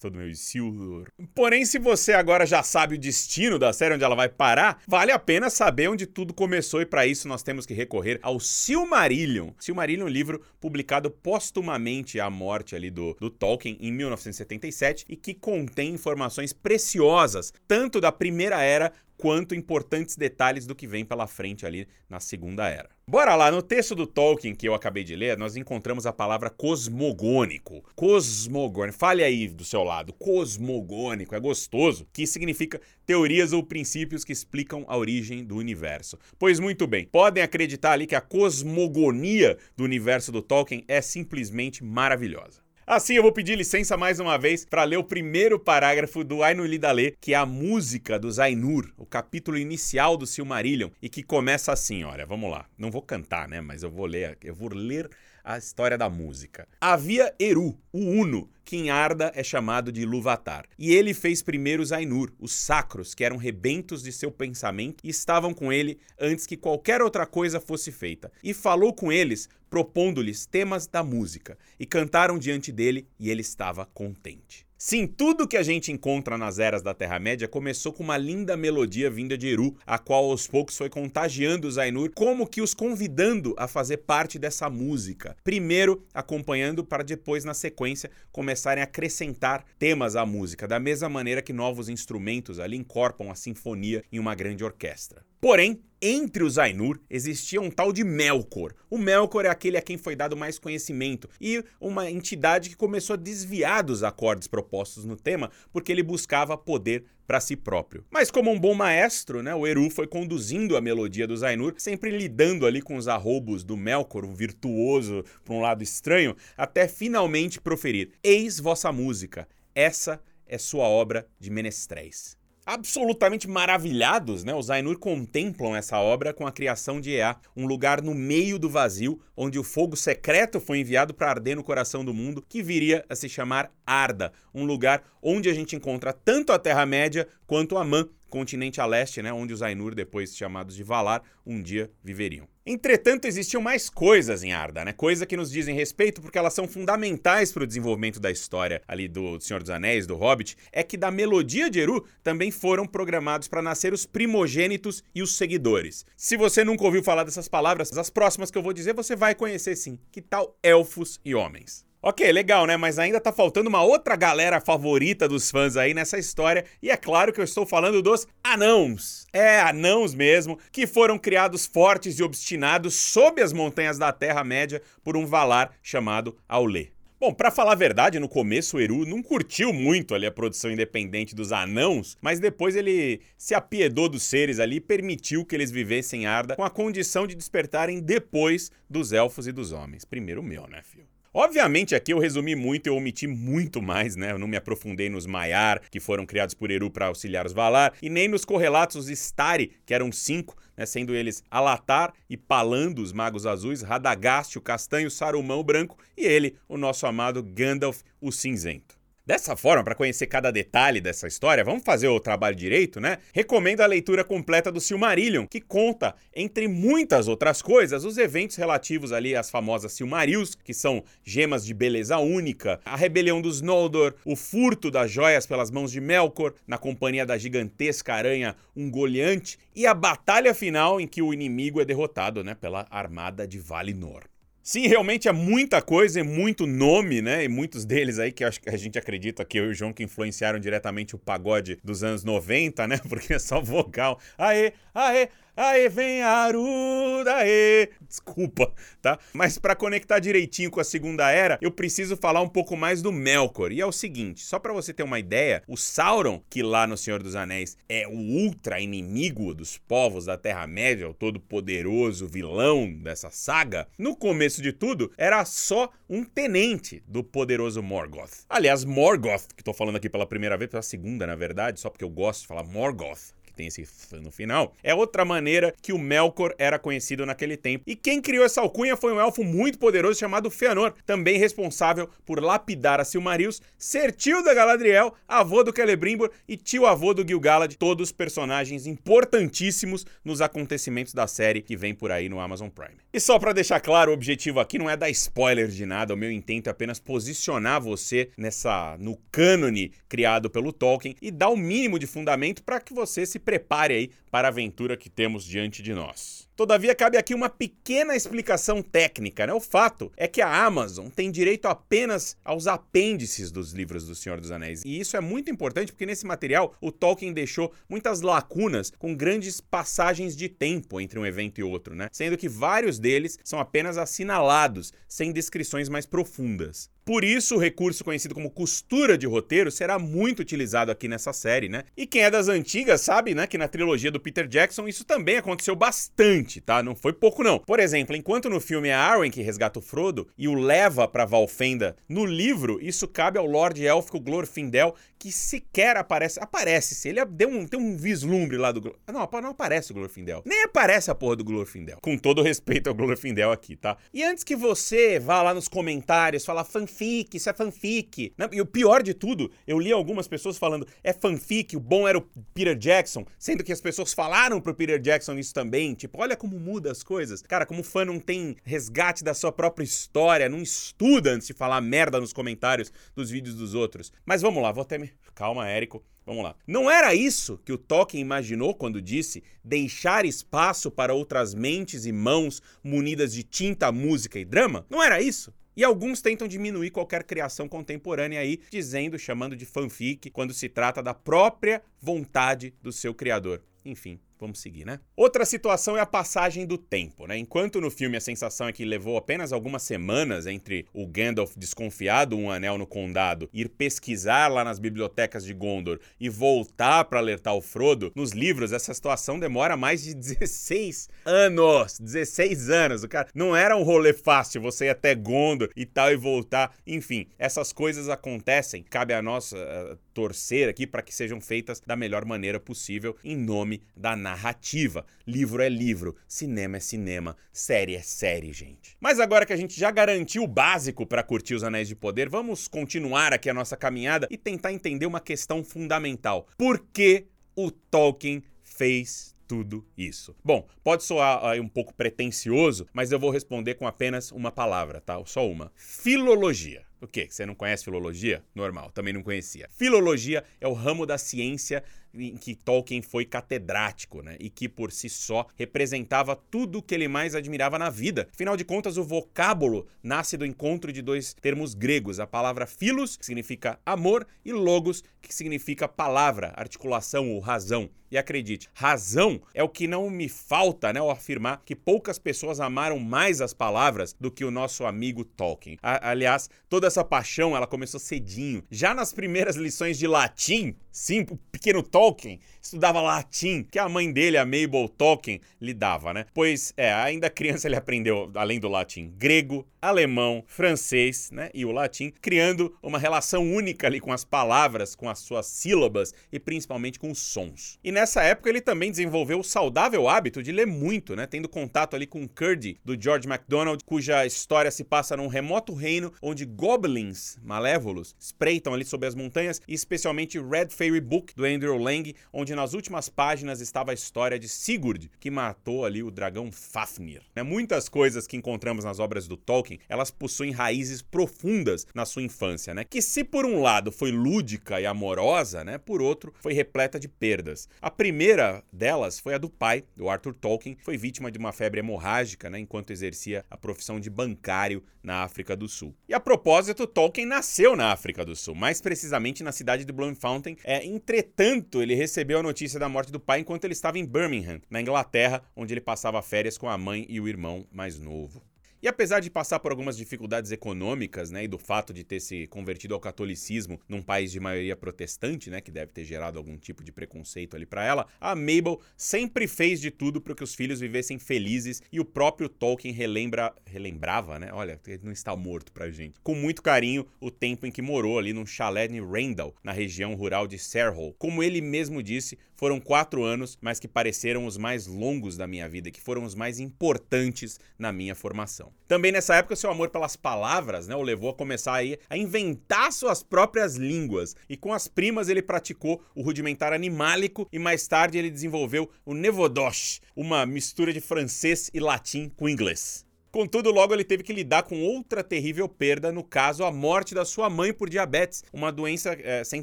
Todo 0.00 0.18
meu 0.18 0.28
Isildur. 0.28 1.08
Porém, 1.34 1.64
se 1.64 1.80
você 1.80 2.12
agora 2.12 2.46
já 2.46 2.62
sabe 2.62 2.94
o 2.94 2.98
destino 2.98 3.58
da 3.58 3.72
série, 3.72 3.94
onde 3.94 4.04
ela 4.04 4.14
vai 4.14 4.28
parar, 4.28 4.80
vale 4.86 5.10
a 5.10 5.18
pena 5.18 5.50
saber 5.50 5.88
onde 5.88 6.06
tudo 6.06 6.32
começou 6.32 6.80
e 6.80 6.86
para 6.86 7.04
isso 7.06 7.26
nós 7.26 7.42
temos 7.42 7.66
que 7.66 7.74
recorrer 7.74 8.20
ao 8.22 8.38
Silmarillion. 8.38 9.50
Silmarillion, 9.58 10.06
livro 10.06 10.40
publicado 10.60 11.10
postumamente 11.10 12.20
à 12.20 12.30
morte 12.30 12.76
ali 12.76 12.88
do, 12.88 13.16
do 13.18 13.28
Tolkien 13.28 13.76
em 13.80 13.90
1977 13.92 15.04
e 15.08 15.16
que 15.16 15.34
contém 15.34 15.94
informações 15.94 16.52
preciosas, 16.52 17.52
tanto 17.66 18.00
da 18.00 18.10
primeira 18.10 18.60
era 18.62 18.92
quanto 19.22 19.54
importantes 19.54 20.16
detalhes 20.16 20.66
do 20.66 20.74
que 20.74 20.84
vem 20.84 21.04
pela 21.04 21.28
frente 21.28 21.64
ali 21.64 21.86
na 22.08 22.18
segunda 22.18 22.68
era. 22.68 22.90
Bora 23.06 23.36
lá, 23.36 23.52
no 23.52 23.62
texto 23.62 23.94
do 23.94 24.04
Tolkien 24.04 24.52
que 24.52 24.66
eu 24.66 24.74
acabei 24.74 25.04
de 25.04 25.14
ler, 25.14 25.38
nós 25.38 25.54
encontramos 25.54 26.06
a 26.06 26.12
palavra 26.12 26.50
cosmogônico. 26.50 27.84
Cosmogônico, 27.94 28.98
fale 28.98 29.22
aí 29.22 29.46
do 29.46 29.64
seu 29.64 29.84
lado. 29.84 30.12
Cosmogônico 30.14 31.36
é 31.36 31.40
gostoso, 31.40 32.04
que 32.12 32.26
significa 32.26 32.80
teorias 33.06 33.52
ou 33.52 33.62
princípios 33.62 34.24
que 34.24 34.32
explicam 34.32 34.84
a 34.88 34.96
origem 34.96 35.44
do 35.44 35.56
universo. 35.56 36.18
Pois 36.36 36.58
muito 36.58 36.84
bem, 36.88 37.04
podem 37.04 37.44
acreditar 37.44 37.92
ali 37.92 38.08
que 38.08 38.16
a 38.16 38.20
cosmogonia 38.20 39.56
do 39.76 39.84
universo 39.84 40.32
do 40.32 40.42
Tolkien 40.42 40.84
é 40.88 41.00
simplesmente 41.00 41.84
maravilhosa. 41.84 42.61
Assim, 42.94 43.14
eu 43.14 43.22
vou 43.22 43.32
pedir 43.32 43.56
licença 43.56 43.96
mais 43.96 44.20
uma 44.20 44.36
vez 44.36 44.66
para 44.66 44.84
ler 44.84 44.98
o 44.98 45.02
primeiro 45.02 45.58
parágrafo 45.58 46.22
do 46.22 46.42
Ainur 46.42 46.66
Lidale, 46.66 47.16
que 47.18 47.32
é 47.32 47.36
a 47.38 47.46
música 47.46 48.18
dos 48.18 48.38
Ainur, 48.38 48.92
o 48.98 49.06
capítulo 49.06 49.56
inicial 49.56 50.14
do 50.14 50.26
Silmarillion, 50.26 50.90
e 51.00 51.08
que 51.08 51.22
começa 51.22 51.72
assim, 51.72 52.04
olha, 52.04 52.26
vamos 52.26 52.50
lá. 52.50 52.66
Não 52.76 52.90
vou 52.90 53.00
cantar, 53.00 53.48
né, 53.48 53.62
mas 53.62 53.82
eu 53.82 53.90
vou 53.90 54.04
ler, 54.04 54.36
eu 54.44 54.54
vou 54.54 54.68
ler 54.68 55.08
a 55.44 55.58
história 55.58 55.98
da 55.98 56.08
música. 56.08 56.66
Havia 56.80 57.34
Eru, 57.38 57.78
o 57.92 57.98
Uno, 57.98 58.48
que 58.64 58.76
em 58.76 58.90
Arda 58.90 59.32
é 59.34 59.42
chamado 59.42 59.90
de 59.90 60.04
Luvatar. 60.04 60.66
E 60.78 60.94
ele 60.94 61.12
fez 61.12 61.42
primeiro 61.42 61.82
os 61.82 61.92
Ainur, 61.92 62.32
os 62.38 62.52
sacros, 62.52 63.14
que 63.14 63.24
eram 63.24 63.36
rebentos 63.36 64.02
de 64.02 64.12
seu 64.12 64.30
pensamento 64.30 65.02
e 65.04 65.10
estavam 65.10 65.52
com 65.52 65.72
ele 65.72 65.98
antes 66.18 66.46
que 66.46 66.56
qualquer 66.56 67.02
outra 67.02 67.26
coisa 67.26 67.60
fosse 67.60 67.90
feita. 67.92 68.30
E 68.42 68.54
falou 68.54 68.92
com 68.92 69.12
eles, 69.12 69.48
propondo-lhes 69.68 70.46
temas 70.46 70.86
da 70.86 71.02
música, 71.02 71.58
e 71.78 71.86
cantaram 71.86 72.38
diante 72.38 72.70
dele, 72.70 73.08
e 73.18 73.30
ele 73.30 73.40
estava 73.40 73.86
contente. 73.86 74.66
Sim, 74.84 75.06
tudo 75.06 75.46
que 75.46 75.56
a 75.56 75.62
gente 75.62 75.92
encontra 75.92 76.36
nas 76.36 76.58
eras 76.58 76.82
da 76.82 76.92
Terra-média 76.92 77.46
começou 77.46 77.92
com 77.92 78.02
uma 78.02 78.18
linda 78.18 78.56
melodia 78.56 79.08
vinda 79.08 79.38
de 79.38 79.46
Eru, 79.46 79.76
a 79.86 79.96
qual 79.96 80.24
aos 80.24 80.48
poucos 80.48 80.76
foi 80.76 80.90
contagiando 80.90 81.68
os 81.68 81.78
Ainur, 81.78 82.10
como 82.16 82.48
que 82.48 82.60
os 82.60 82.74
convidando 82.74 83.54
a 83.56 83.68
fazer 83.68 83.98
parte 83.98 84.40
dessa 84.40 84.68
música. 84.68 85.36
Primeiro 85.44 86.04
acompanhando 86.12 86.84
para 86.84 87.04
depois, 87.04 87.44
na 87.44 87.54
sequência, 87.54 88.10
começarem 88.32 88.82
a 88.82 88.84
acrescentar 88.84 89.64
temas 89.78 90.16
à 90.16 90.26
música, 90.26 90.66
da 90.66 90.80
mesma 90.80 91.08
maneira 91.08 91.40
que 91.40 91.52
novos 91.52 91.88
instrumentos 91.88 92.58
ali 92.58 92.76
incorporam 92.76 93.30
a 93.30 93.36
sinfonia 93.36 94.02
em 94.10 94.18
uma 94.18 94.34
grande 94.34 94.64
orquestra. 94.64 95.24
Porém, 95.40 95.80
entre 96.02 96.42
os 96.42 96.58
Ainur 96.58 96.98
existia 97.08 97.60
um 97.60 97.70
tal 97.70 97.92
de 97.92 98.02
Melkor. 98.02 98.74
O 98.90 98.98
Melkor 98.98 99.46
é 99.46 99.48
aquele 99.48 99.76
a 99.76 99.82
quem 99.82 99.96
foi 99.96 100.16
dado 100.16 100.36
mais 100.36 100.58
conhecimento 100.58 101.28
e 101.40 101.64
uma 101.80 102.10
entidade 102.10 102.68
que 102.68 102.76
começou 102.76 103.14
a 103.14 103.16
desviar 103.16 103.84
dos 103.84 104.02
acordes 104.02 104.48
propostos 104.48 105.04
no 105.04 105.16
tema 105.16 105.50
porque 105.72 105.92
ele 105.92 106.02
buscava 106.02 106.58
poder 106.58 107.04
para 107.26 107.40
si 107.40 107.54
próprio. 107.54 108.04
Mas 108.10 108.30
como 108.30 108.50
um 108.50 108.58
bom 108.58 108.74
maestro, 108.74 109.42
né, 109.42 109.54
o 109.54 109.66
Eru 109.66 109.88
foi 109.88 110.06
conduzindo 110.08 110.76
a 110.76 110.80
melodia 110.80 111.26
dos 111.26 111.42
Ainur, 111.42 111.74
sempre 111.78 112.10
lidando 112.10 112.66
ali 112.66 112.82
com 112.82 112.96
os 112.96 113.06
arrobos 113.06 113.62
do 113.62 113.76
Melkor, 113.76 114.24
o 114.24 114.34
virtuoso 114.34 115.24
por 115.44 115.54
um 115.54 115.60
lado 115.60 115.82
estranho, 115.82 116.36
até 116.56 116.88
finalmente 116.88 117.60
proferir: 117.60 118.10
Eis 118.22 118.58
vossa 118.58 118.90
música, 118.90 119.48
essa 119.74 120.20
é 120.46 120.58
sua 120.58 120.84
obra 120.84 121.26
de 121.38 121.48
menestréis. 121.48 122.36
Absolutamente 122.64 123.48
maravilhados, 123.48 124.44
né? 124.44 124.54
Os 124.54 124.70
Ainur 124.70 124.96
contemplam 124.96 125.74
essa 125.74 125.98
obra 125.98 126.32
com 126.32 126.46
a 126.46 126.52
criação 126.52 127.00
de 127.00 127.10
Ea, 127.10 127.36
um 127.56 127.66
lugar 127.66 128.00
no 128.00 128.14
meio 128.14 128.56
do 128.56 128.70
vazio, 128.70 129.20
onde 129.36 129.58
o 129.58 129.64
fogo 129.64 129.96
secreto 129.96 130.60
foi 130.60 130.78
enviado 130.78 131.12
para 131.12 131.28
arder 131.28 131.56
no 131.56 131.64
coração 131.64 132.04
do 132.04 132.14
mundo, 132.14 132.44
que 132.48 132.62
viria 132.62 133.04
a 133.08 133.16
se 133.16 133.28
chamar 133.28 133.72
Arda, 133.84 134.32
um 134.54 134.64
lugar 134.64 135.02
onde 135.20 135.48
a 135.48 135.54
gente 135.54 135.74
encontra 135.74 136.12
tanto 136.12 136.52
a 136.52 136.58
Terra-média 136.58 137.26
quanto 137.48 137.76
Amã, 137.76 138.08
continente 138.30 138.80
a 138.80 138.86
leste, 138.86 139.20
né, 139.20 139.32
onde 139.32 139.52
os 139.52 139.60
Ainur, 139.60 139.92
depois 139.92 140.36
chamados 140.36 140.76
de 140.76 140.84
Valar, 140.84 141.22
um 141.44 141.60
dia 141.60 141.90
viveriam. 142.02 142.51
Entretanto, 142.64 143.26
existiam 143.26 143.60
mais 143.60 143.90
coisas 143.90 144.44
em 144.44 144.52
Arda, 144.52 144.84
né? 144.84 144.92
Coisa 144.92 145.26
que 145.26 145.36
nos 145.36 145.50
dizem 145.50 145.74
respeito 145.74 146.22
porque 146.22 146.38
elas 146.38 146.54
são 146.54 146.68
fundamentais 146.68 147.52
para 147.52 147.64
o 147.64 147.66
desenvolvimento 147.66 148.20
da 148.20 148.30
história 148.30 148.80
ali 148.86 149.08
do 149.08 149.40
Senhor 149.40 149.60
dos 149.60 149.70
Anéis, 149.70 150.06
do 150.06 150.14
Hobbit, 150.14 150.56
é 150.70 150.84
que 150.84 150.96
da 150.96 151.10
melodia 151.10 151.68
de 151.68 151.80
Eru 151.80 152.06
também 152.22 152.52
foram 152.52 152.86
programados 152.86 153.48
para 153.48 153.60
nascer 153.60 153.92
os 153.92 154.06
primogênitos 154.06 155.02
e 155.12 155.22
os 155.22 155.36
seguidores. 155.36 156.06
Se 156.16 156.36
você 156.36 156.62
nunca 156.62 156.84
ouviu 156.84 157.02
falar 157.02 157.24
dessas 157.24 157.48
palavras, 157.48 157.96
as 157.98 158.10
próximas 158.10 158.50
que 158.50 158.58
eu 158.58 158.62
vou 158.62 158.72
dizer 158.72 158.94
você 158.94 159.16
vai 159.16 159.34
conhecer 159.34 159.74
sim. 159.74 159.98
Que 160.12 160.22
tal 160.22 160.56
elfos 160.62 161.18
e 161.24 161.34
homens? 161.34 161.84
Ok, 162.04 162.32
legal, 162.32 162.66
né? 162.66 162.76
Mas 162.76 162.98
ainda 162.98 163.20
tá 163.20 163.32
faltando 163.32 163.68
uma 163.68 163.80
outra 163.80 164.16
galera 164.16 164.60
favorita 164.60 165.28
dos 165.28 165.52
fãs 165.52 165.76
aí 165.76 165.94
nessa 165.94 166.18
história, 166.18 166.64
e 166.82 166.90
é 166.90 166.96
claro 166.96 167.32
que 167.32 167.38
eu 167.38 167.44
estou 167.44 167.64
falando 167.64 168.02
dos 168.02 168.26
anãos. 168.42 169.24
É, 169.32 169.60
anãos 169.60 170.12
mesmo, 170.12 170.58
que 170.72 170.84
foram 170.84 171.16
criados 171.16 171.64
fortes 171.64 172.18
e 172.18 172.22
obstinados 172.24 172.96
sob 172.96 173.40
as 173.40 173.52
montanhas 173.52 173.98
da 173.98 174.12
Terra-média 174.12 174.82
por 175.04 175.16
um 175.16 175.24
Valar 175.24 175.76
chamado 175.80 176.36
Aulê. 176.48 176.88
Bom, 177.20 177.32
para 177.32 177.52
falar 177.52 177.70
a 177.70 177.76
verdade, 177.76 178.18
no 178.18 178.28
começo 178.28 178.78
o 178.78 178.80
Eru 178.80 179.06
não 179.06 179.22
curtiu 179.22 179.72
muito 179.72 180.12
ali 180.12 180.26
a 180.26 180.32
produção 180.32 180.72
independente 180.72 181.36
dos 181.36 181.52
anãos, 181.52 182.18
mas 182.20 182.40
depois 182.40 182.74
ele 182.74 183.20
se 183.38 183.54
apiedou 183.54 184.08
dos 184.08 184.24
seres 184.24 184.58
ali 184.58 184.78
e 184.78 184.80
permitiu 184.80 185.44
que 185.44 185.54
eles 185.54 185.70
vivessem 185.70 186.26
Arda 186.26 186.56
com 186.56 186.64
a 186.64 186.70
condição 186.70 187.28
de 187.28 187.36
despertarem 187.36 188.00
depois 188.00 188.72
dos 188.90 189.12
elfos 189.12 189.46
e 189.46 189.52
dos 189.52 189.70
homens. 189.70 190.04
Primeiro 190.04 190.40
o 190.40 190.44
meu, 190.44 190.66
né, 190.66 190.82
filho? 190.82 191.11
Obviamente 191.34 191.94
aqui 191.94 192.12
eu 192.12 192.18
resumi 192.18 192.54
muito, 192.54 192.86
eu 192.86 192.94
omiti 192.94 193.26
muito 193.26 193.80
mais, 193.80 194.16
né? 194.16 194.32
Eu 194.32 194.38
não 194.38 194.46
me 194.46 194.54
aprofundei 194.54 195.08
nos 195.08 195.26
Maiar, 195.26 195.80
que 195.90 195.98
foram 195.98 196.26
criados 196.26 196.54
por 196.54 196.70
Eru 196.70 196.90
para 196.90 197.06
auxiliar 197.06 197.46
os 197.46 197.54
Valar, 197.54 197.94
e 198.02 198.10
nem 198.10 198.28
nos 198.28 198.44
correlatos 198.44 199.08
Stari, 199.08 199.72
que 199.86 199.94
eram 199.94 200.12
cinco, 200.12 200.54
né? 200.76 200.84
sendo 200.84 201.14
eles 201.14 201.42
Alatar 201.50 202.12
e 202.28 202.36
Palando, 202.36 203.00
os 203.00 203.14
Magos 203.14 203.46
Azuis, 203.46 203.80
Radagast, 203.80 204.58
o 204.58 204.60
Castanho, 204.60 205.10
Saruman, 205.10 205.56
o 205.56 205.64
Branco, 205.64 205.96
e 206.18 206.22
ele, 206.26 206.56
o 206.68 206.76
nosso 206.76 207.06
amado 207.06 207.42
Gandalf, 207.42 208.02
o 208.20 208.30
Cinzento. 208.30 209.01
Dessa 209.24 209.56
forma, 209.56 209.84
para 209.84 209.94
conhecer 209.94 210.26
cada 210.26 210.50
detalhe 210.50 211.00
dessa 211.00 211.28
história, 211.28 211.62
vamos 211.62 211.84
fazer 211.84 212.08
o 212.08 212.18
trabalho 212.18 212.56
direito, 212.56 213.00
né? 213.00 213.18
Recomendo 213.32 213.80
a 213.80 213.86
leitura 213.86 214.24
completa 214.24 214.72
do 214.72 214.80
Silmarillion, 214.80 215.46
que 215.46 215.60
conta, 215.60 216.16
entre 216.34 216.66
muitas 216.66 217.28
outras 217.28 217.62
coisas, 217.62 218.04
os 218.04 218.18
eventos 218.18 218.56
relativos 218.56 219.12
ali 219.12 219.36
às 219.36 219.48
famosas 219.48 219.92
Silmarils, 219.92 220.56
que 220.56 220.74
são 220.74 221.04
gemas 221.22 221.64
de 221.64 221.72
beleza 221.72 222.18
única, 222.18 222.80
a 222.84 222.96
rebelião 222.96 223.40
dos 223.40 223.60
Noldor, 223.60 224.14
o 224.24 224.34
furto 224.34 224.90
das 224.90 225.08
joias 225.08 225.46
pelas 225.46 225.70
mãos 225.70 225.92
de 225.92 226.00
Melkor, 226.00 226.54
na 226.66 226.76
companhia 226.76 227.24
da 227.24 227.38
gigantesca 227.38 228.14
aranha 228.14 228.56
Ungoliante, 228.74 229.56
e 229.72 229.86
a 229.86 229.94
batalha 229.94 230.52
final 230.52 231.00
em 231.00 231.06
que 231.06 231.22
o 231.22 231.32
inimigo 231.32 231.80
é 231.80 231.84
derrotado, 231.84 232.42
né, 232.42 232.56
pela 232.56 232.88
armada 232.90 233.46
de 233.46 233.60
Valinor. 233.60 234.31
Sim, 234.62 234.86
realmente 234.86 235.26
é 235.26 235.32
muita 235.32 235.82
coisa 235.82 236.20
e 236.20 236.22
muito 236.22 236.68
nome, 236.68 237.20
né? 237.20 237.42
E 237.42 237.48
muitos 237.48 237.84
deles 237.84 238.20
aí 238.20 238.30
que 238.30 238.44
a 238.44 238.76
gente 238.76 238.96
acredita 238.96 239.44
que 239.44 239.58
eu 239.58 239.64
e 239.64 239.68
o 239.70 239.74
João 239.74 239.92
que 239.92 240.04
influenciaram 240.04 240.60
diretamente 240.60 241.16
o 241.16 241.18
pagode 241.18 241.80
dos 241.82 242.04
anos 242.04 242.22
90, 242.22 242.86
né? 242.86 242.98
Porque 243.08 243.34
é 243.34 243.40
só 243.40 243.60
vogal. 243.60 244.20
Aê, 244.38 244.72
aê, 244.94 245.28
Aê, 245.54 245.86
vem 245.86 246.22
Aruda, 246.22 247.34
aê! 247.36 247.90
Desculpa, 248.08 248.72
tá? 249.02 249.18
Mas 249.34 249.58
para 249.58 249.76
conectar 249.76 250.18
direitinho 250.18 250.70
com 250.70 250.80
a 250.80 250.84
Segunda 250.84 251.30
Era, 251.30 251.58
eu 251.60 251.70
preciso 251.70 252.16
falar 252.16 252.40
um 252.40 252.48
pouco 252.48 252.74
mais 252.74 253.02
do 253.02 253.12
Melkor. 253.12 253.70
E 253.70 253.78
é 253.78 253.84
o 253.84 253.92
seguinte, 253.92 254.42
só 254.42 254.58
para 254.58 254.72
você 254.72 254.94
ter 254.94 255.02
uma 255.02 255.18
ideia, 255.18 255.62
o 255.68 255.76
Sauron, 255.76 256.42
que 256.48 256.62
lá 256.62 256.86
no 256.86 256.96
Senhor 256.96 257.22
dos 257.22 257.36
Anéis 257.36 257.76
é 257.86 258.08
o 258.08 258.16
ultra 258.16 258.80
inimigo 258.80 259.52
dos 259.52 259.76
povos 259.76 260.24
da 260.24 260.38
Terra-média, 260.38 261.06
o 261.06 261.12
todo 261.12 261.38
poderoso 261.38 262.26
vilão 262.26 262.90
dessa 262.90 263.28
saga, 263.30 263.86
no 263.98 264.16
começo 264.16 264.62
de 264.62 264.72
tudo, 264.72 265.12
era 265.18 265.44
só 265.44 265.90
um 266.08 266.24
tenente 266.24 267.02
do 267.06 267.22
poderoso 267.22 267.82
Morgoth. 267.82 268.46
Aliás, 268.48 268.84
Morgoth, 268.84 269.48
que 269.54 269.62
tô 269.62 269.74
falando 269.74 269.96
aqui 269.96 270.08
pela 270.08 270.26
primeira 270.26 270.56
vez, 270.56 270.70
pela 270.70 270.82
segunda, 270.82 271.26
na 271.26 271.36
verdade, 271.36 271.78
só 271.78 271.90
porque 271.90 272.04
eu 272.04 272.10
gosto 272.10 272.40
de 272.40 272.46
falar 272.46 272.64
Morgoth, 272.64 273.34
que 273.52 273.56
tem 273.56 273.66
esse 273.66 273.86
no 274.12 274.30
final, 274.30 274.74
é 274.82 274.94
outra 274.94 275.24
maneira 275.24 275.74
que 275.80 275.92
o 275.92 275.98
Melkor 275.98 276.54
era 276.58 276.78
conhecido 276.78 277.24
naquele 277.24 277.56
tempo. 277.56 277.84
E 277.86 277.94
quem 277.94 278.20
criou 278.20 278.44
essa 278.44 278.60
alcunha 278.60 278.96
foi 278.96 279.12
um 279.12 279.20
elfo 279.20 279.44
muito 279.44 279.78
poderoso 279.78 280.18
chamado 280.18 280.50
Fëanor, 280.50 280.94
também 281.06 281.38
responsável 281.38 282.08
por 282.24 282.42
lapidar 282.42 283.00
a 283.00 283.04
Silmarils, 283.04 283.60
ser 283.78 284.12
tio 284.12 284.42
da 284.42 284.54
Galadriel, 284.54 285.14
avô 285.28 285.62
do 285.62 285.74
Celebrimbor 285.74 286.30
e 286.48 286.56
tio-avô 286.56 287.14
do 287.14 287.26
Gil-galad, 287.26 287.74
todos 287.76 288.10
personagens 288.10 288.86
importantíssimos 288.86 290.06
nos 290.24 290.40
acontecimentos 290.40 291.12
da 291.14 291.26
série 291.26 291.62
que 291.62 291.76
vem 291.76 291.94
por 291.94 292.10
aí 292.10 292.28
no 292.28 292.40
Amazon 292.40 292.68
Prime. 292.68 292.96
E 293.12 293.20
só 293.20 293.38
para 293.38 293.52
deixar 293.52 293.80
claro, 293.80 294.10
o 294.10 294.14
objetivo 294.14 294.60
aqui 294.60 294.78
não 294.78 294.88
é 294.88 294.96
dar 294.96 295.10
spoiler 295.10 295.68
de 295.68 295.84
nada, 295.84 296.14
o 296.14 296.16
meu 296.16 296.30
intento 296.30 296.68
é 296.68 296.70
apenas 296.70 296.98
posicionar 296.98 297.80
você 297.80 298.30
nessa 298.36 298.96
no 298.98 299.16
cânone 299.30 299.92
criado 300.08 300.48
pelo 300.48 300.72
Tolkien 300.72 301.16
e 301.20 301.30
dar 301.30 301.48
o 301.48 301.56
mínimo 301.56 301.98
de 301.98 302.06
fundamento 302.06 302.62
para 302.62 302.80
que 302.80 302.94
você 302.94 303.26
se 303.26 303.38
prepare 303.42 303.94
aí 303.94 304.10
para 304.30 304.48
a 304.48 304.50
aventura 304.50 304.96
que 304.96 305.10
temos 305.10 305.44
diante 305.44 305.82
de 305.82 305.92
nós. 305.92 306.48
Todavia, 306.54 306.94
cabe 306.94 307.16
aqui 307.16 307.34
uma 307.34 307.48
pequena 307.48 308.14
explicação 308.14 308.82
técnica, 308.82 309.46
né? 309.46 309.54
O 309.54 309.60
fato 309.60 310.12
é 310.18 310.28
que 310.28 310.42
a 310.42 310.64
Amazon 310.64 311.08
tem 311.08 311.30
direito 311.30 311.66
apenas 311.66 312.36
aos 312.44 312.66
apêndices 312.66 313.50
dos 313.50 313.72
livros 313.72 314.06
do 314.06 314.14
Senhor 314.14 314.38
dos 314.38 314.50
Anéis. 314.50 314.82
E 314.84 315.00
isso 315.00 315.16
é 315.16 315.20
muito 315.20 315.50
importante 315.50 315.92
porque 315.92 316.04
nesse 316.04 316.26
material 316.26 316.74
o 316.78 316.92
Tolkien 316.92 317.32
deixou 317.32 317.72
muitas 317.88 318.20
lacunas 318.20 318.92
com 318.98 319.16
grandes 319.16 319.62
passagens 319.62 320.36
de 320.36 320.48
tempo 320.48 321.00
entre 321.00 321.18
um 321.18 321.24
evento 321.24 321.58
e 321.58 321.64
outro, 321.64 321.94
né? 321.94 322.08
Sendo 322.12 322.36
que 322.36 322.50
vários 322.50 322.98
deles 322.98 323.38
são 323.42 323.58
apenas 323.58 323.96
assinalados, 323.96 324.92
sem 325.08 325.32
descrições 325.32 325.88
mais 325.88 326.04
profundas. 326.04 326.90
Por 327.04 327.24
isso, 327.24 327.56
o 327.56 327.58
recurso 327.58 328.04
conhecido 328.04 328.34
como 328.34 328.50
costura 328.50 329.18
de 329.18 329.26
roteiro 329.26 329.72
será 329.72 329.98
muito 329.98 330.40
utilizado 330.40 330.92
aqui 330.92 331.08
nessa 331.08 331.32
série, 331.32 331.68
né? 331.68 331.82
E 331.96 332.06
quem 332.06 332.22
é 332.22 332.30
das 332.30 332.46
antigas 332.46 333.00
sabe, 333.00 333.34
né, 333.34 333.46
que 333.46 333.58
na 333.58 333.66
trilogia 333.66 334.10
do 334.10 334.20
Peter 334.20 334.46
Jackson 334.46 334.86
isso 334.86 335.04
também 335.04 335.36
aconteceu 335.36 335.74
bastante, 335.74 336.41
tá? 336.60 336.82
Não 336.82 336.94
foi 336.94 337.12
pouco 337.12 337.42
não. 337.42 337.58
Por 337.58 337.80
exemplo, 337.80 338.16
enquanto 338.16 338.48
no 338.48 338.60
filme 338.60 338.88
é 338.88 338.94
Arwen 338.94 339.30
que 339.30 339.42
resgata 339.42 339.78
o 339.78 339.82
Frodo 339.82 340.28
e 340.36 340.48
o 340.48 340.54
leva 340.54 341.06
para 341.06 341.24
Valfenda, 341.24 341.96
no 342.08 342.24
livro 342.24 342.78
isso 342.80 343.06
cabe 343.08 343.38
ao 343.38 343.46
Lord 343.46 343.84
Élfico 343.84 344.20
Glorfindel, 344.20 344.94
que 345.18 345.30
sequer 345.30 345.96
aparece, 345.96 346.40
aparece 346.40 346.96
se 346.96 347.08
ele 347.08 347.24
deu 347.24 347.48
um 347.48 347.66
tem 347.66 347.78
um 347.78 347.96
vislumbre 347.96 348.56
lá 348.56 348.72
do 348.72 348.80
Não, 349.06 349.28
não 349.40 349.50
aparece 349.50 349.92
o 349.92 349.94
Glorfindel. 349.94 350.42
Nem 350.44 350.64
aparece 350.64 351.10
a 351.10 351.14
porra 351.14 351.36
do 351.36 351.44
Glorfindel. 351.44 351.98
Com 352.02 352.18
todo 352.18 352.42
respeito 352.42 352.88
ao 352.88 352.94
Glorfindel 352.94 353.52
aqui, 353.52 353.76
tá? 353.76 353.96
E 354.12 354.22
antes 354.24 354.42
que 354.42 354.56
você 354.56 355.20
vá 355.20 355.40
lá 355.42 355.54
nos 355.54 355.68
comentários 355.68 356.44
falar 356.44 356.64
fanfic, 356.64 357.36
isso 357.36 357.48
é 357.48 357.52
fanfic. 357.52 358.34
E 358.50 358.60
o 358.60 358.66
pior 358.66 359.02
de 359.02 359.14
tudo, 359.14 359.50
eu 359.66 359.78
li 359.78 359.92
algumas 359.92 360.26
pessoas 360.26 360.58
falando 360.58 360.86
é 361.04 361.12
fanfic, 361.12 361.76
o 361.76 361.80
bom 361.80 362.08
era 362.08 362.18
o 362.18 362.22
Peter 362.52 362.76
Jackson, 362.76 363.24
sendo 363.38 363.62
que 363.62 363.72
as 363.72 363.80
pessoas 363.80 364.12
falaram 364.12 364.60
pro 364.60 364.74
Peter 364.74 364.98
Jackson 364.98 365.38
isso 365.38 365.54
também. 365.54 365.94
Tipo, 365.94 366.20
olha 366.20 366.31
como 366.36 366.58
muda 366.58 366.90
as 366.90 367.02
coisas. 367.02 367.42
Cara, 367.42 367.66
como 367.66 367.82
fã 367.82 368.04
não 368.04 368.18
tem 368.18 368.56
resgate 368.64 369.24
da 369.24 369.34
sua 369.34 369.52
própria 369.52 369.84
história, 369.84 370.48
não 370.48 370.62
estuda 370.62 371.30
antes 371.30 371.46
de 371.46 371.54
falar 371.54 371.80
merda 371.80 372.20
nos 372.20 372.32
comentários 372.32 372.92
dos 373.14 373.30
vídeos 373.30 373.56
dos 373.56 373.74
outros. 373.74 374.12
Mas 374.24 374.42
vamos 374.42 374.62
lá, 374.62 374.72
vou 374.72 374.82
até 374.82 374.98
me. 374.98 375.12
Calma, 375.34 375.68
Érico. 375.68 376.04
Vamos 376.24 376.44
lá. 376.44 376.54
Não 376.66 376.88
era 376.88 377.14
isso 377.14 377.58
que 377.64 377.72
o 377.72 377.78
Tolkien 377.78 378.20
imaginou 378.20 378.74
quando 378.74 379.02
disse 379.02 379.42
deixar 379.64 380.24
espaço 380.24 380.90
para 380.90 381.12
outras 381.12 381.52
mentes 381.52 382.06
e 382.06 382.12
mãos 382.12 382.62
munidas 382.82 383.32
de 383.32 383.42
tinta, 383.42 383.90
música 383.90 384.38
e 384.38 384.44
drama? 384.44 384.86
Não 384.88 385.02
era 385.02 385.20
isso? 385.20 385.52
E 385.74 385.82
alguns 385.82 386.20
tentam 386.20 386.46
diminuir 386.46 386.90
qualquer 386.90 387.24
criação 387.24 387.66
contemporânea 387.66 388.40
aí, 388.40 388.60
dizendo, 388.70 389.18
chamando 389.18 389.56
de 389.56 389.64
fanfic, 389.64 390.30
quando 390.30 390.52
se 390.52 390.68
trata 390.68 391.02
da 391.02 391.14
própria 391.14 391.82
vontade 392.00 392.74
do 392.82 392.92
seu 392.92 393.14
criador. 393.14 393.62
Enfim, 393.84 394.20
vamos 394.42 394.60
seguir, 394.60 394.84
né? 394.84 394.98
Outra 395.16 395.44
situação 395.44 395.96
é 395.96 396.00
a 396.00 396.06
passagem 396.06 396.66
do 396.66 396.76
tempo, 396.76 397.26
né? 397.26 397.38
Enquanto 397.38 397.80
no 397.80 397.90
filme 397.90 398.16
a 398.16 398.20
sensação 398.20 398.66
é 398.66 398.72
que 398.72 398.84
levou 398.84 399.16
apenas 399.16 399.52
algumas 399.52 399.82
semanas 399.84 400.46
entre 400.46 400.84
o 400.92 401.06
Gandalf 401.06 401.54
desconfiado 401.56 402.36
um 402.36 402.50
anel 402.50 402.76
no 402.76 402.86
condado, 402.86 403.48
ir 403.52 403.68
pesquisar 403.68 404.48
lá 404.48 404.64
nas 404.64 404.78
bibliotecas 404.78 405.44
de 405.44 405.54
Gondor 405.54 406.00
e 406.18 406.28
voltar 406.28 407.04
para 407.04 407.20
alertar 407.20 407.54
o 407.54 407.62
Frodo, 407.62 408.12
nos 408.14 408.32
livros 408.32 408.72
essa 408.72 408.92
situação 408.92 409.38
demora 409.38 409.76
mais 409.76 410.02
de 410.02 410.12
16 410.42 411.08
anos. 411.24 411.98
16 412.00 412.68
anos. 412.68 413.04
O 413.04 413.08
cara 413.08 413.28
não 413.34 413.54
era 413.54 413.76
um 413.76 413.82
rolê 413.82 414.12
fácil 414.12 414.60
você 414.60 414.86
ir 414.86 414.90
até 414.90 415.14
Gondor 415.14 415.70
e 415.76 415.86
tal 415.86 416.10
e 416.10 416.16
voltar. 416.16 416.74
Enfim, 416.86 417.28
essas 417.38 417.72
coisas 417.72 418.08
acontecem. 418.08 418.82
Cabe 418.82 419.14
a 419.14 419.22
nós 419.22 419.52
uh, 419.52 419.96
torcer 420.12 420.68
aqui 420.68 420.86
para 420.86 421.02
que 421.02 421.14
sejam 421.14 421.40
feitas 421.40 421.80
da 421.86 421.94
melhor 421.94 422.24
maneira 422.24 422.58
possível 422.58 423.16
em 423.22 423.36
nome 423.36 423.82
da 423.96 424.16
narrativa. 424.32 425.04
Livro 425.26 425.62
é 425.62 425.68
livro, 425.68 426.16
cinema 426.26 426.78
é 426.78 426.80
cinema, 426.80 427.36
série 427.52 427.94
é 427.94 428.02
série, 428.02 428.52
gente. 428.52 428.96
Mas 428.98 429.20
agora 429.20 429.44
que 429.44 429.52
a 429.52 429.56
gente 429.56 429.78
já 429.78 429.90
garantiu 429.90 430.42
o 430.42 430.48
básico 430.48 431.06
para 431.06 431.22
curtir 431.22 431.54
os 431.54 431.62
Anéis 431.62 431.88
de 431.88 431.94
Poder, 431.94 432.28
vamos 432.28 432.66
continuar 432.66 433.32
aqui 433.32 433.50
a 433.50 433.54
nossa 433.54 433.76
caminhada 433.76 434.26
e 434.30 434.38
tentar 434.38 434.72
entender 434.72 435.06
uma 435.06 435.20
questão 435.20 435.62
fundamental. 435.62 436.46
Por 436.56 436.78
que 436.92 437.26
o 437.54 437.70
Tolkien 437.70 438.42
fez 438.62 439.36
tudo 439.46 439.86
isso? 439.96 440.34
Bom, 440.42 440.66
pode 440.82 441.04
soar 441.04 441.44
aí 441.44 441.60
um 441.60 441.68
pouco 441.68 441.92
pretensioso, 441.92 442.86
mas 442.92 443.12
eu 443.12 443.18
vou 443.18 443.30
responder 443.30 443.74
com 443.74 443.86
apenas 443.86 444.32
uma 444.32 444.50
palavra, 444.50 445.00
tá? 445.00 445.22
Só 445.26 445.46
uma. 445.46 445.70
Filologia. 445.76 446.86
O 447.02 447.06
quê? 447.08 447.26
Você 447.28 447.44
não 447.44 447.54
conhece 447.56 447.82
filologia? 447.82 448.44
Normal, 448.54 448.92
também 448.92 449.12
não 449.12 449.24
conhecia. 449.24 449.68
Filologia 449.72 450.44
é 450.60 450.68
o 450.68 450.72
ramo 450.72 451.04
da 451.04 451.18
ciência 451.18 451.82
em 452.14 452.36
que 452.36 452.54
Tolkien 452.54 453.02
foi 453.02 453.24
catedrático, 453.24 454.22
né? 454.22 454.36
E 454.38 454.50
que 454.50 454.68
por 454.68 454.92
si 454.92 455.08
só 455.08 455.46
representava 455.56 456.36
tudo 456.36 456.78
o 456.78 456.82
que 456.82 456.94
ele 456.94 457.08
mais 457.08 457.34
admirava 457.34 457.78
na 457.78 457.90
vida. 457.90 458.28
Afinal 458.32 458.56
de 458.56 458.64
contas, 458.64 458.96
o 458.96 459.04
vocábulo 459.04 459.86
nasce 460.02 460.36
do 460.36 460.46
encontro 460.46 460.92
de 460.92 461.02
dois 461.02 461.34
termos 461.34 461.74
gregos, 461.74 462.20
a 462.20 462.26
palavra 462.26 462.66
philos, 462.66 463.16
que 463.16 463.26
significa 463.26 463.78
amor, 463.84 464.26
e 464.44 464.52
logos, 464.52 465.02
que 465.20 465.34
significa 465.34 465.88
palavra, 465.88 466.52
articulação 466.56 467.30
ou 467.30 467.40
razão. 467.40 467.90
E 468.10 468.18
acredite, 468.18 468.68
razão 468.74 469.40
é 469.54 469.62
o 469.62 469.68
que 469.70 469.88
não 469.88 470.10
me 470.10 470.28
falta, 470.28 470.92
né, 470.92 471.00
ao 471.00 471.10
afirmar 471.10 471.62
que 471.64 471.74
poucas 471.74 472.18
pessoas 472.18 472.60
amaram 472.60 472.98
mais 472.98 473.40
as 473.40 473.54
palavras 473.54 474.14
do 474.20 474.30
que 474.30 474.44
o 474.44 474.50
nosso 474.50 474.84
amigo 474.84 475.24
Tolkien. 475.24 475.78
A 475.82 476.10
aliás, 476.10 476.50
toda 476.68 476.86
essa 476.86 477.02
paixão, 477.02 477.56
ela 477.56 477.66
começou 477.66 477.98
cedinho. 477.98 478.62
Já 478.70 478.92
nas 478.92 479.14
primeiras 479.14 479.56
lições 479.56 479.98
de 479.98 480.06
latim, 480.06 480.76
sim, 480.90 481.24
o 481.30 481.38
pequeno 481.50 481.82
Tolkien 481.82 482.01
Tolkien 482.02 482.40
estudava 482.62 483.00
latim, 483.00 483.66
que 483.68 483.78
a 483.78 483.88
mãe 483.88 484.12
dele, 484.12 484.38
a 484.38 484.44
Mabel 484.44 484.88
Tolkien, 484.88 485.40
lhe 485.60 485.74
dava, 485.74 486.14
né? 486.14 486.26
Pois, 486.32 486.72
é, 486.76 486.92
ainda 486.92 487.28
criança 487.28 487.66
ele 487.66 487.76
aprendeu, 487.76 488.30
além 488.34 488.60
do 488.60 488.68
latim, 488.68 489.12
grego, 489.18 489.66
alemão, 489.82 490.44
francês, 490.46 491.28
né, 491.32 491.50
e 491.52 491.64
o 491.64 491.72
latim, 491.72 492.12
criando 492.22 492.72
uma 492.80 493.00
relação 493.00 493.42
única 493.52 493.88
ali 493.88 493.98
com 493.98 494.12
as 494.12 494.24
palavras, 494.24 494.94
com 494.94 495.10
as 495.10 495.18
suas 495.18 495.46
sílabas 495.46 496.14
e 496.30 496.38
principalmente 496.38 497.00
com 497.00 497.10
os 497.10 497.18
sons. 497.18 497.80
E 497.82 497.90
nessa 497.90 498.22
época 498.22 498.48
ele 498.48 498.60
também 498.60 498.92
desenvolveu 498.92 499.40
o 499.40 499.44
saudável 499.44 500.08
hábito 500.08 500.40
de 500.40 500.52
ler 500.52 500.68
muito, 500.68 501.16
né, 501.16 501.26
tendo 501.26 501.48
contato 501.48 501.96
ali 501.96 502.06
com 502.06 502.28
Curdy, 502.28 502.78
do 502.84 503.00
George 503.00 503.26
MacDonald, 503.26 503.82
cuja 503.84 504.24
história 504.24 504.70
se 504.70 504.84
passa 504.84 505.16
num 505.16 505.26
remoto 505.26 505.74
reino 505.74 506.12
onde 506.22 506.44
goblins 506.44 507.36
malévolos 507.42 508.14
espreitam 508.20 508.72
ali 508.72 508.84
sobre 508.84 509.08
as 509.08 509.16
montanhas, 509.16 509.60
e 509.66 509.74
especialmente 509.74 510.38
Red 510.38 510.68
Fairy 510.68 511.00
Book, 511.00 511.34
do 511.34 511.44
Andrew 511.44 511.76
Lang, 511.76 512.14
onde 512.32 512.51
nas 512.54 512.74
últimas 512.74 513.08
páginas 513.08 513.60
estava 513.60 513.90
a 513.90 513.94
história 513.94 514.38
de 514.38 514.48
Sigurd, 514.48 515.10
que 515.18 515.30
matou 515.30 515.84
ali 515.84 516.02
o 516.02 516.10
dragão 516.10 516.50
Fafnir. 516.50 517.22
Né, 517.34 517.42
muitas 517.42 517.88
coisas 517.88 518.26
que 518.26 518.36
encontramos 518.36 518.84
nas 518.84 518.98
obras 518.98 519.26
do 519.26 519.36
Tolkien, 519.36 519.80
elas 519.88 520.10
possuem 520.10 520.50
raízes 520.50 521.02
profundas 521.02 521.86
na 521.94 522.04
sua 522.04 522.22
infância, 522.22 522.74
né, 522.74 522.84
que 522.84 523.00
se 523.02 523.24
por 523.24 523.44
um 523.44 523.60
lado 523.60 523.90
foi 523.92 524.10
lúdica 524.10 524.80
e 524.80 524.86
amorosa, 524.86 525.64
né, 525.64 525.78
por 525.78 526.02
outro 526.02 526.32
foi 526.40 526.52
repleta 526.52 526.98
de 526.98 527.08
perdas. 527.08 527.68
A 527.80 527.90
primeira 527.90 528.62
delas 528.72 529.18
foi 529.18 529.34
a 529.34 529.38
do 529.38 529.48
pai, 529.48 529.84
do 529.96 530.08
Arthur 530.08 530.34
Tolkien, 530.34 530.76
foi 530.82 530.96
vítima 530.96 531.30
de 531.30 531.38
uma 531.38 531.52
febre 531.52 531.80
hemorrágica, 531.80 532.48
né, 532.50 532.58
enquanto 532.58 532.90
exercia 532.90 533.44
a 533.50 533.56
profissão 533.56 533.98
de 533.98 534.10
bancário 534.10 534.82
na 535.02 535.22
África 535.22 535.56
do 535.56 535.68
Sul. 535.68 535.94
E 536.08 536.14
a 536.14 536.20
propósito, 536.20 536.86
Tolkien 536.86 537.26
nasceu 537.26 537.74
na 537.74 537.92
África 537.92 538.24
do 538.24 538.36
Sul, 538.36 538.54
mais 538.54 538.80
precisamente 538.80 539.42
na 539.42 539.52
cidade 539.52 539.84
de 539.84 539.92
Bloemfontein. 539.92 540.56
É, 540.62 540.84
entretanto, 540.86 541.82
ele 541.82 541.94
recebeu 541.94 542.41
a 542.42 542.44
notícia 542.44 542.78
da 542.78 542.88
morte 542.88 543.12
do 543.12 543.20
pai 543.20 543.40
enquanto 543.40 543.64
ele 543.64 543.72
estava 543.72 543.98
em 543.98 544.04
Birmingham, 544.04 544.60
na 544.68 544.80
Inglaterra, 544.80 545.42
onde 545.54 545.72
ele 545.72 545.80
passava 545.80 546.20
férias 546.20 546.58
com 546.58 546.68
a 546.68 546.76
mãe 546.76 547.06
e 547.08 547.20
o 547.20 547.28
irmão 547.28 547.64
mais 547.70 547.98
novo. 548.00 548.42
E 548.82 548.88
apesar 548.88 549.20
de 549.20 549.30
passar 549.30 549.60
por 549.60 549.70
algumas 549.70 549.96
dificuldades 549.96 550.50
econômicas, 550.50 551.30
né, 551.30 551.44
e 551.44 551.48
do 551.48 551.56
fato 551.56 551.92
de 551.92 552.02
ter 552.02 552.18
se 552.18 552.48
convertido 552.48 552.94
ao 552.94 553.00
catolicismo 553.00 553.80
num 553.88 554.02
país 554.02 554.32
de 554.32 554.40
maioria 554.40 554.74
protestante, 554.74 555.48
né, 555.48 555.60
que 555.60 555.70
deve 555.70 555.92
ter 555.92 556.04
gerado 556.04 556.36
algum 556.36 556.58
tipo 556.58 556.82
de 556.82 556.90
preconceito 556.90 557.54
ali 557.54 557.64
para 557.64 557.84
ela, 557.84 558.08
a 558.20 558.34
Mabel 558.34 558.80
sempre 558.96 559.46
fez 559.46 559.80
de 559.80 559.92
tudo 559.92 560.20
para 560.20 560.34
que 560.34 560.42
os 560.42 560.56
filhos 560.56 560.80
vivessem 560.80 561.16
felizes 561.16 561.80
e 561.92 562.00
o 562.00 562.04
próprio 562.04 562.48
Tolkien 562.48 562.92
relembra, 562.92 563.54
relembrava, 563.64 564.40
né? 564.40 564.50
Olha, 564.52 564.80
ele 564.84 565.04
não 565.04 565.12
está 565.12 565.36
morto 565.36 565.70
pra 565.70 565.88
gente. 565.88 566.18
Com 566.20 566.34
muito 566.34 566.60
carinho 566.60 567.06
o 567.20 567.30
tempo 567.30 567.64
em 567.64 567.70
que 567.70 567.80
morou 567.80 568.18
ali 568.18 568.32
num 568.32 568.44
chalé 568.44 568.86
em 568.86 569.00
Randall, 569.00 569.54
na 569.62 569.70
região 569.70 570.16
rural 570.16 570.48
de 570.48 570.58
Sarehole. 570.58 571.14
Como 571.20 571.40
ele 571.40 571.60
mesmo 571.60 572.02
disse, 572.02 572.36
foram 572.62 572.78
quatro 572.78 573.24
anos, 573.24 573.58
mas 573.60 573.80
que 573.80 573.88
pareceram 573.88 574.46
os 574.46 574.56
mais 574.56 574.86
longos 574.86 575.36
da 575.36 575.48
minha 575.48 575.68
vida, 575.68 575.90
que 575.90 576.00
foram 576.00 576.22
os 576.22 576.32
mais 576.32 576.60
importantes 576.60 577.58
na 577.76 577.90
minha 577.90 578.14
formação. 578.14 578.72
Também 578.86 579.10
nessa 579.10 579.34
época, 579.34 579.56
seu 579.56 579.68
amor 579.68 579.90
pelas 579.90 580.14
palavras 580.14 580.86
né, 580.86 580.94
o 580.94 581.02
levou 581.02 581.30
a 581.30 581.34
começar 581.34 581.74
aí 581.74 581.98
a 582.08 582.16
inventar 582.16 582.92
suas 582.92 583.20
próprias 583.20 583.74
línguas. 583.74 584.36
E 584.48 584.56
com 584.56 584.72
as 584.72 584.86
primas 584.86 585.28
ele 585.28 585.42
praticou 585.42 586.00
o 586.14 586.22
rudimentar 586.22 586.72
animálico 586.72 587.48
e 587.52 587.58
mais 587.58 587.88
tarde 587.88 588.16
ele 588.16 588.30
desenvolveu 588.30 588.88
o 589.04 589.12
Nevodosh, 589.12 590.00
uma 590.14 590.46
mistura 590.46 590.92
de 590.92 591.00
francês 591.00 591.68
e 591.74 591.80
latim 591.80 592.28
com 592.28 592.48
inglês. 592.48 593.04
Contudo, 593.32 593.70
logo 593.70 593.94
ele 593.94 594.04
teve 594.04 594.22
que 594.22 594.32
lidar 594.32 594.62
com 594.64 594.82
outra 594.82 595.24
terrível 595.24 595.66
perda, 595.66 596.12
no 596.12 596.22
caso, 596.22 596.64
a 596.64 596.70
morte 596.70 597.14
da 597.14 597.24
sua 597.24 597.48
mãe 597.48 597.72
por 597.72 597.88
diabetes, 597.88 598.44
uma 598.52 598.70
doença 598.70 599.16
é, 599.18 599.42
sem 599.42 599.62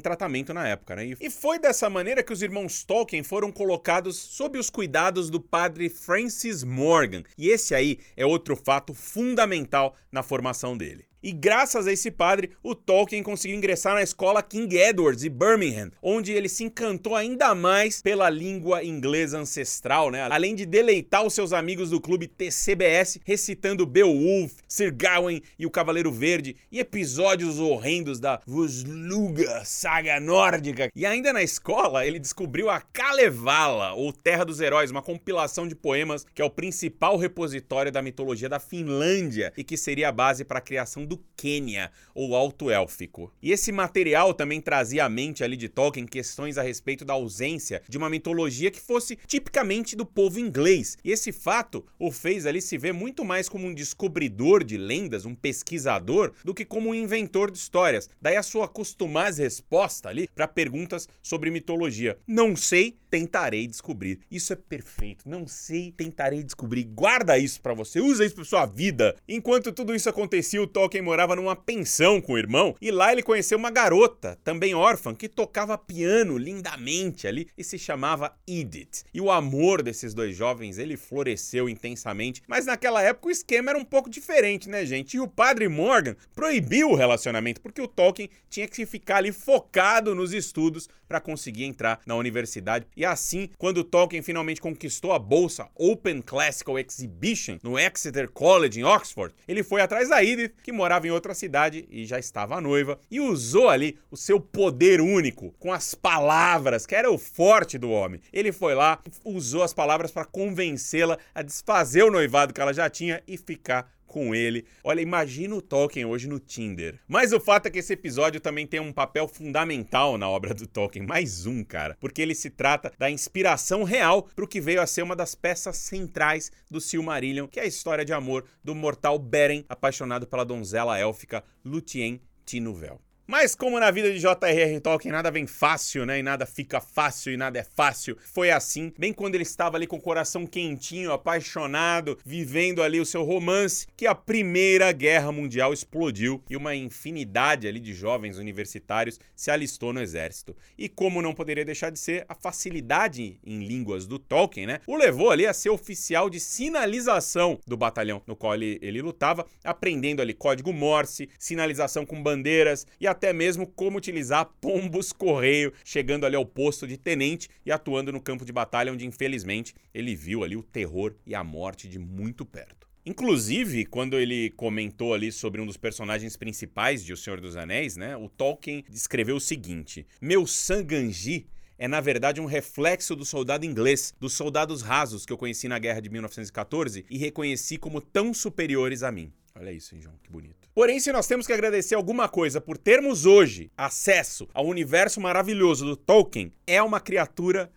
tratamento 0.00 0.52
na 0.52 0.66
época, 0.66 0.96
né? 0.96 1.14
E 1.20 1.30
foi 1.30 1.56
dessa 1.56 1.88
maneira 1.88 2.20
que 2.20 2.32
os 2.32 2.42
irmãos 2.42 2.82
Tolkien 2.82 3.22
foram 3.22 3.52
colocados 3.52 4.16
sob 4.16 4.58
os 4.58 4.68
cuidados 4.68 5.30
do 5.30 5.40
padre 5.40 5.88
Francis 5.88 6.64
Morgan. 6.64 7.22
E 7.38 7.48
esse 7.48 7.72
aí 7.72 8.00
é 8.16 8.26
outro 8.26 8.56
fato 8.56 8.92
fundamental 8.92 9.94
na 10.10 10.24
formação 10.24 10.76
dele. 10.76 11.09
E 11.22 11.32
graças 11.32 11.86
a 11.86 11.92
esse 11.92 12.10
padre, 12.10 12.50
o 12.62 12.74
Tolkien 12.74 13.22
conseguiu 13.22 13.56
ingressar 13.56 13.94
na 13.94 14.02
escola 14.02 14.42
King 14.42 14.74
Edwards 14.74 15.20
de 15.20 15.28
Birmingham, 15.28 15.90
onde 16.02 16.32
ele 16.32 16.48
se 16.48 16.64
encantou 16.64 17.14
ainda 17.14 17.54
mais 17.54 18.00
pela 18.00 18.30
língua 18.30 18.82
inglesa 18.82 19.38
ancestral, 19.38 20.10
né? 20.10 20.22
Além 20.30 20.54
de 20.54 20.64
deleitar 20.64 21.24
os 21.24 21.34
seus 21.34 21.52
amigos 21.52 21.90
do 21.90 22.00
clube 22.00 22.26
TCBS 22.26 23.18
recitando 23.24 23.84
Beowulf, 23.84 24.54
Sir 24.66 24.94
Gawain 24.94 25.42
e 25.58 25.66
o 25.66 25.70
Cavaleiro 25.70 26.10
Verde 26.10 26.56
e 26.72 26.78
episódios 26.78 27.58
horrendos 27.58 28.18
da 28.18 28.40
Vosluga, 28.46 29.62
saga 29.64 30.18
nórdica. 30.18 30.90
E 30.96 31.04
ainda 31.04 31.32
na 31.32 31.42
escola, 31.42 32.06
ele 32.06 32.18
descobriu 32.18 32.70
a 32.70 32.80
Kalevala, 32.80 33.92
ou 33.92 34.10
Terra 34.10 34.44
dos 34.44 34.60
Heróis, 34.60 34.90
uma 34.90 35.02
compilação 35.02 35.68
de 35.68 35.74
poemas 35.74 36.24
que 36.34 36.40
é 36.40 36.44
o 36.44 36.50
principal 36.50 37.18
repositório 37.18 37.92
da 37.92 38.00
mitologia 38.00 38.48
da 38.48 38.58
Finlândia 38.58 39.52
e 39.56 39.62
que 39.62 39.76
seria 39.76 40.08
a 40.08 40.12
base 40.12 40.44
para 40.44 40.58
a 40.58 40.62
criação 40.62 41.04
do 41.10 41.20
Quênia, 41.36 41.90
ou 42.14 42.36
Alto 42.36 42.70
Élfico. 42.70 43.32
E 43.42 43.50
esse 43.50 43.72
material 43.72 44.32
também 44.32 44.60
trazia 44.60 45.04
à 45.04 45.08
mente 45.08 45.42
ali 45.42 45.56
de 45.56 45.68
Tolkien 45.68 46.06
questões 46.06 46.56
a 46.56 46.62
respeito 46.62 47.04
da 47.04 47.14
ausência 47.14 47.82
de 47.88 47.98
uma 47.98 48.08
mitologia 48.08 48.70
que 48.70 48.80
fosse 48.80 49.18
tipicamente 49.26 49.96
do 49.96 50.06
povo 50.06 50.38
inglês. 50.38 50.96
E 51.02 51.10
esse 51.10 51.32
fato 51.32 51.84
o 51.98 52.12
fez 52.12 52.46
ali 52.46 52.62
se 52.62 52.78
ver 52.78 52.92
muito 52.92 53.24
mais 53.24 53.48
como 53.48 53.66
um 53.66 53.74
descobridor 53.74 54.62
de 54.62 54.76
lendas, 54.76 55.24
um 55.24 55.34
pesquisador, 55.34 56.32
do 56.44 56.54
que 56.54 56.64
como 56.64 56.90
um 56.90 56.94
inventor 56.94 57.50
de 57.50 57.58
histórias. 57.58 58.08
Daí 58.22 58.36
a 58.36 58.42
sua 58.42 58.68
costumaz 58.68 59.38
resposta 59.38 60.08
ali 60.08 60.28
para 60.32 60.46
perguntas 60.46 61.08
sobre 61.20 61.50
mitologia. 61.50 62.18
Não 62.24 62.54
sei, 62.54 62.96
tentarei 63.10 63.66
descobrir. 63.66 64.20
Isso 64.30 64.52
é 64.52 64.56
perfeito. 64.56 65.28
Não 65.28 65.46
sei, 65.46 65.90
tentarei 65.90 66.44
descobrir. 66.44 66.84
Guarda 66.84 67.36
isso 67.36 67.60
para 67.60 67.74
você, 67.74 67.98
usa 67.98 68.24
isso 68.24 68.36
para 68.36 68.44
sua 68.44 68.66
vida. 68.66 69.16
Enquanto 69.28 69.72
tudo 69.72 69.94
isso 69.94 70.08
acontecia, 70.08 70.62
o 70.62 70.66
Tolkien 70.66 70.99
Morava 71.02 71.36
numa 71.36 71.56
pensão 71.56 72.20
com 72.20 72.34
o 72.34 72.38
irmão 72.38 72.74
e 72.80 72.90
lá 72.90 73.12
ele 73.12 73.22
conheceu 73.22 73.58
uma 73.58 73.70
garota, 73.70 74.38
também 74.44 74.74
órfã, 74.74 75.14
que 75.14 75.28
tocava 75.28 75.78
piano 75.78 76.36
lindamente 76.36 77.26
ali 77.26 77.48
e 77.56 77.64
se 77.64 77.78
chamava 77.78 78.34
Edith. 78.46 79.04
E 79.12 79.20
o 79.20 79.30
amor 79.30 79.82
desses 79.82 80.14
dois 80.14 80.36
jovens, 80.36 80.78
ele 80.78 80.96
floresceu 80.96 81.68
intensamente, 81.68 82.42
mas 82.46 82.66
naquela 82.66 83.02
época 83.02 83.28
o 83.28 83.30
esquema 83.30 83.70
era 83.70 83.78
um 83.78 83.84
pouco 83.84 84.10
diferente, 84.10 84.68
né, 84.68 84.84
gente? 84.84 85.16
E 85.16 85.20
o 85.20 85.28
padre 85.28 85.68
Morgan 85.68 86.16
proibiu 86.34 86.90
o 86.90 86.96
relacionamento 86.96 87.60
porque 87.60 87.80
o 87.80 87.88
Tolkien 87.88 88.30
tinha 88.48 88.68
que 88.68 88.84
ficar 88.86 89.16
ali 89.16 89.32
focado 89.32 90.14
nos 90.14 90.32
estudos 90.32 90.88
para 91.08 91.20
conseguir 91.20 91.64
entrar 91.64 92.00
na 92.06 92.14
universidade. 92.14 92.86
E 92.96 93.04
assim, 93.04 93.48
quando 93.58 93.82
Tolkien 93.82 94.22
finalmente 94.22 94.60
conquistou 94.60 95.12
a 95.12 95.18
bolsa 95.18 95.68
Open 95.74 96.22
Classical 96.22 96.78
Exhibition 96.78 97.58
no 97.62 97.76
Exeter 97.78 98.30
College 98.30 98.78
em 98.78 98.84
Oxford, 98.84 99.34
ele 99.48 99.64
foi 99.64 99.80
atrás 99.80 100.08
da 100.08 100.22
Edith, 100.22 100.54
que 100.62 100.70
morava 100.70 100.89
em 101.06 101.10
outra 101.10 101.34
cidade 101.34 101.86
e 101.90 102.04
já 102.04 102.18
estava 102.18 102.60
noiva, 102.60 102.98
e 103.10 103.20
usou 103.20 103.68
ali 103.68 103.98
o 104.10 104.16
seu 104.16 104.40
poder 104.40 105.00
único 105.00 105.54
com 105.58 105.72
as 105.72 105.94
palavras, 105.94 106.86
que 106.86 106.94
era 106.94 107.10
o 107.10 107.18
forte 107.18 107.78
do 107.78 107.90
homem. 107.90 108.20
Ele 108.32 108.52
foi 108.52 108.74
lá, 108.74 109.00
usou 109.24 109.62
as 109.62 109.72
palavras 109.72 110.10
para 110.10 110.24
convencê-la 110.24 111.18
a 111.34 111.42
desfazer 111.42 112.02
o 112.02 112.10
noivado 112.10 112.52
que 112.52 112.60
ela 112.60 112.74
já 112.74 112.90
tinha 112.90 113.22
e 113.26 113.36
ficar 113.36 113.90
com 114.10 114.34
ele. 114.34 114.66
Olha, 114.82 115.00
imagina 115.00 115.54
o 115.54 115.62
Tolkien 115.62 116.04
hoje 116.04 116.28
no 116.28 116.40
Tinder. 116.40 116.98
Mas 117.06 117.32
o 117.32 117.38
fato 117.38 117.66
é 117.66 117.70
que 117.70 117.78
esse 117.78 117.92
episódio 117.92 118.40
também 118.40 118.66
tem 118.66 118.80
um 118.80 118.92
papel 118.92 119.28
fundamental 119.28 120.18
na 120.18 120.28
obra 120.28 120.52
do 120.52 120.66
Tolkien, 120.66 121.06
mais 121.06 121.46
um, 121.46 121.62
cara, 121.62 121.96
porque 122.00 122.20
ele 122.20 122.34
se 122.34 122.50
trata 122.50 122.92
da 122.98 123.08
inspiração 123.08 123.84
real 123.84 124.24
para 124.34 124.44
o 124.44 124.48
que 124.48 124.60
veio 124.60 124.82
a 124.82 124.86
ser 124.86 125.02
uma 125.02 125.14
das 125.14 125.34
peças 125.34 125.76
centrais 125.76 126.50
do 126.68 126.80
Silmarillion, 126.80 127.46
que 127.46 127.60
é 127.60 127.62
a 127.62 127.66
história 127.66 128.04
de 128.04 128.12
amor 128.12 128.44
do 128.64 128.74
mortal 128.74 129.18
Beren, 129.18 129.64
apaixonado 129.68 130.26
pela 130.26 130.44
donzela 130.44 130.98
élfica 130.98 131.44
Lúthien 131.64 132.20
Tinuvel. 132.44 133.00
Mas 133.30 133.54
como 133.54 133.78
na 133.78 133.92
vida 133.92 134.12
de 134.12 134.18
J.R.R. 134.18 134.80
Tolkien 134.80 135.12
nada 135.12 135.30
vem 135.30 135.46
fácil, 135.46 136.04
né? 136.04 136.18
E 136.18 136.22
nada 136.22 136.44
fica 136.44 136.80
fácil 136.80 137.32
e 137.32 137.36
nada 137.36 137.60
é 137.60 137.62
fácil. 137.62 138.18
Foi 138.20 138.50
assim, 138.50 138.92
bem 138.98 139.12
quando 139.12 139.36
ele 139.36 139.44
estava 139.44 139.76
ali 139.76 139.86
com 139.86 139.98
o 139.98 140.00
coração 140.00 140.44
quentinho, 140.44 141.12
apaixonado, 141.12 142.18
vivendo 142.24 142.82
ali 142.82 142.98
o 142.98 143.06
seu 143.06 143.22
romance, 143.22 143.86
que 143.96 144.04
a 144.04 144.16
Primeira 144.16 144.90
Guerra 144.90 145.30
Mundial 145.30 145.72
explodiu 145.72 146.42
e 146.50 146.56
uma 146.56 146.74
infinidade 146.74 147.68
ali 147.68 147.78
de 147.78 147.94
jovens 147.94 148.36
universitários 148.36 149.20
se 149.36 149.48
alistou 149.48 149.92
no 149.92 150.02
exército. 150.02 150.56
E 150.76 150.88
como 150.88 151.22
não 151.22 151.32
poderia 151.32 151.64
deixar 151.64 151.90
de 151.90 152.00
ser, 152.00 152.26
a 152.28 152.34
facilidade 152.34 153.38
em 153.46 153.60
línguas 153.64 154.08
do 154.08 154.18
Tolkien, 154.18 154.66
né? 154.66 154.80
O 154.88 154.96
levou 154.96 155.30
ali 155.30 155.46
a 155.46 155.54
ser 155.54 155.70
oficial 155.70 156.28
de 156.28 156.40
sinalização 156.40 157.60
do 157.64 157.76
batalhão 157.76 158.22
no 158.26 158.34
qual 158.34 158.56
ele, 158.56 158.80
ele 158.82 159.00
lutava, 159.00 159.46
aprendendo 159.62 160.20
ali 160.20 160.34
código 160.34 160.72
Morse, 160.72 161.28
sinalização 161.38 162.04
com 162.04 162.20
bandeiras 162.20 162.84
e 163.00 163.06
a 163.06 163.19
até 163.20 163.34
mesmo 163.34 163.66
como 163.66 163.98
utilizar 163.98 164.46
pombos 164.62 165.12
correio, 165.12 165.74
chegando 165.84 166.24
ali 166.24 166.34
ao 166.34 166.46
posto 166.46 166.86
de 166.86 166.96
tenente 166.96 167.50
e 167.66 167.70
atuando 167.70 168.10
no 168.10 168.18
campo 168.18 168.46
de 168.46 168.52
batalha, 168.52 168.90
onde 168.90 169.04
infelizmente 169.04 169.74
ele 169.92 170.16
viu 170.16 170.42
ali 170.42 170.56
o 170.56 170.62
terror 170.62 171.14
e 171.26 171.34
a 171.34 171.44
morte 171.44 171.86
de 171.86 171.98
muito 171.98 172.46
perto. 172.46 172.88
Inclusive, 173.04 173.84
quando 173.84 174.18
ele 174.18 174.48
comentou 174.50 175.12
ali 175.12 175.30
sobre 175.30 175.60
um 175.60 175.66
dos 175.66 175.76
personagens 175.76 176.34
principais 176.34 177.04
de 177.04 177.12
O 177.12 177.16
Senhor 177.16 177.42
dos 177.42 177.56
Anéis, 177.56 177.94
né, 177.94 178.16
o 178.16 178.26
Tolkien 178.26 178.84
descreveu 178.88 179.36
o 179.36 179.40
seguinte: 179.40 180.06
Meu 180.18 180.46
Sanganji 180.46 181.46
é 181.76 181.86
na 181.86 182.00
verdade 182.00 182.40
um 182.40 182.46
reflexo 182.46 183.14
do 183.14 183.26
soldado 183.26 183.66
inglês, 183.66 184.14
dos 184.18 184.32
soldados 184.32 184.80
rasos 184.80 185.26
que 185.26 185.32
eu 185.32 185.38
conheci 185.38 185.68
na 185.68 185.78
guerra 185.78 186.00
de 186.00 186.08
1914 186.08 187.04
e 187.10 187.18
reconheci 187.18 187.76
como 187.76 188.00
tão 188.00 188.32
superiores 188.32 189.02
a 189.02 189.12
mim. 189.12 189.30
Olha 189.54 189.72
isso, 189.72 189.94
hein, 189.94 190.00
João, 190.00 190.16
que 190.22 190.30
bonito. 190.30 190.59
Porém, 190.74 191.00
se 191.00 191.12
nós 191.12 191.26
temos 191.26 191.46
que 191.46 191.52
agradecer 191.52 191.94
alguma 191.94 192.28
coisa 192.28 192.60
por 192.60 192.78
termos 192.78 193.26
hoje 193.26 193.70
acesso 193.76 194.48
ao 194.54 194.66
universo 194.66 195.20
maravilhoso 195.20 195.84
do 195.84 195.96
Tolkien, 195.96 196.52
é 196.66 196.82
uma 196.82 197.00
criatura 197.00 197.70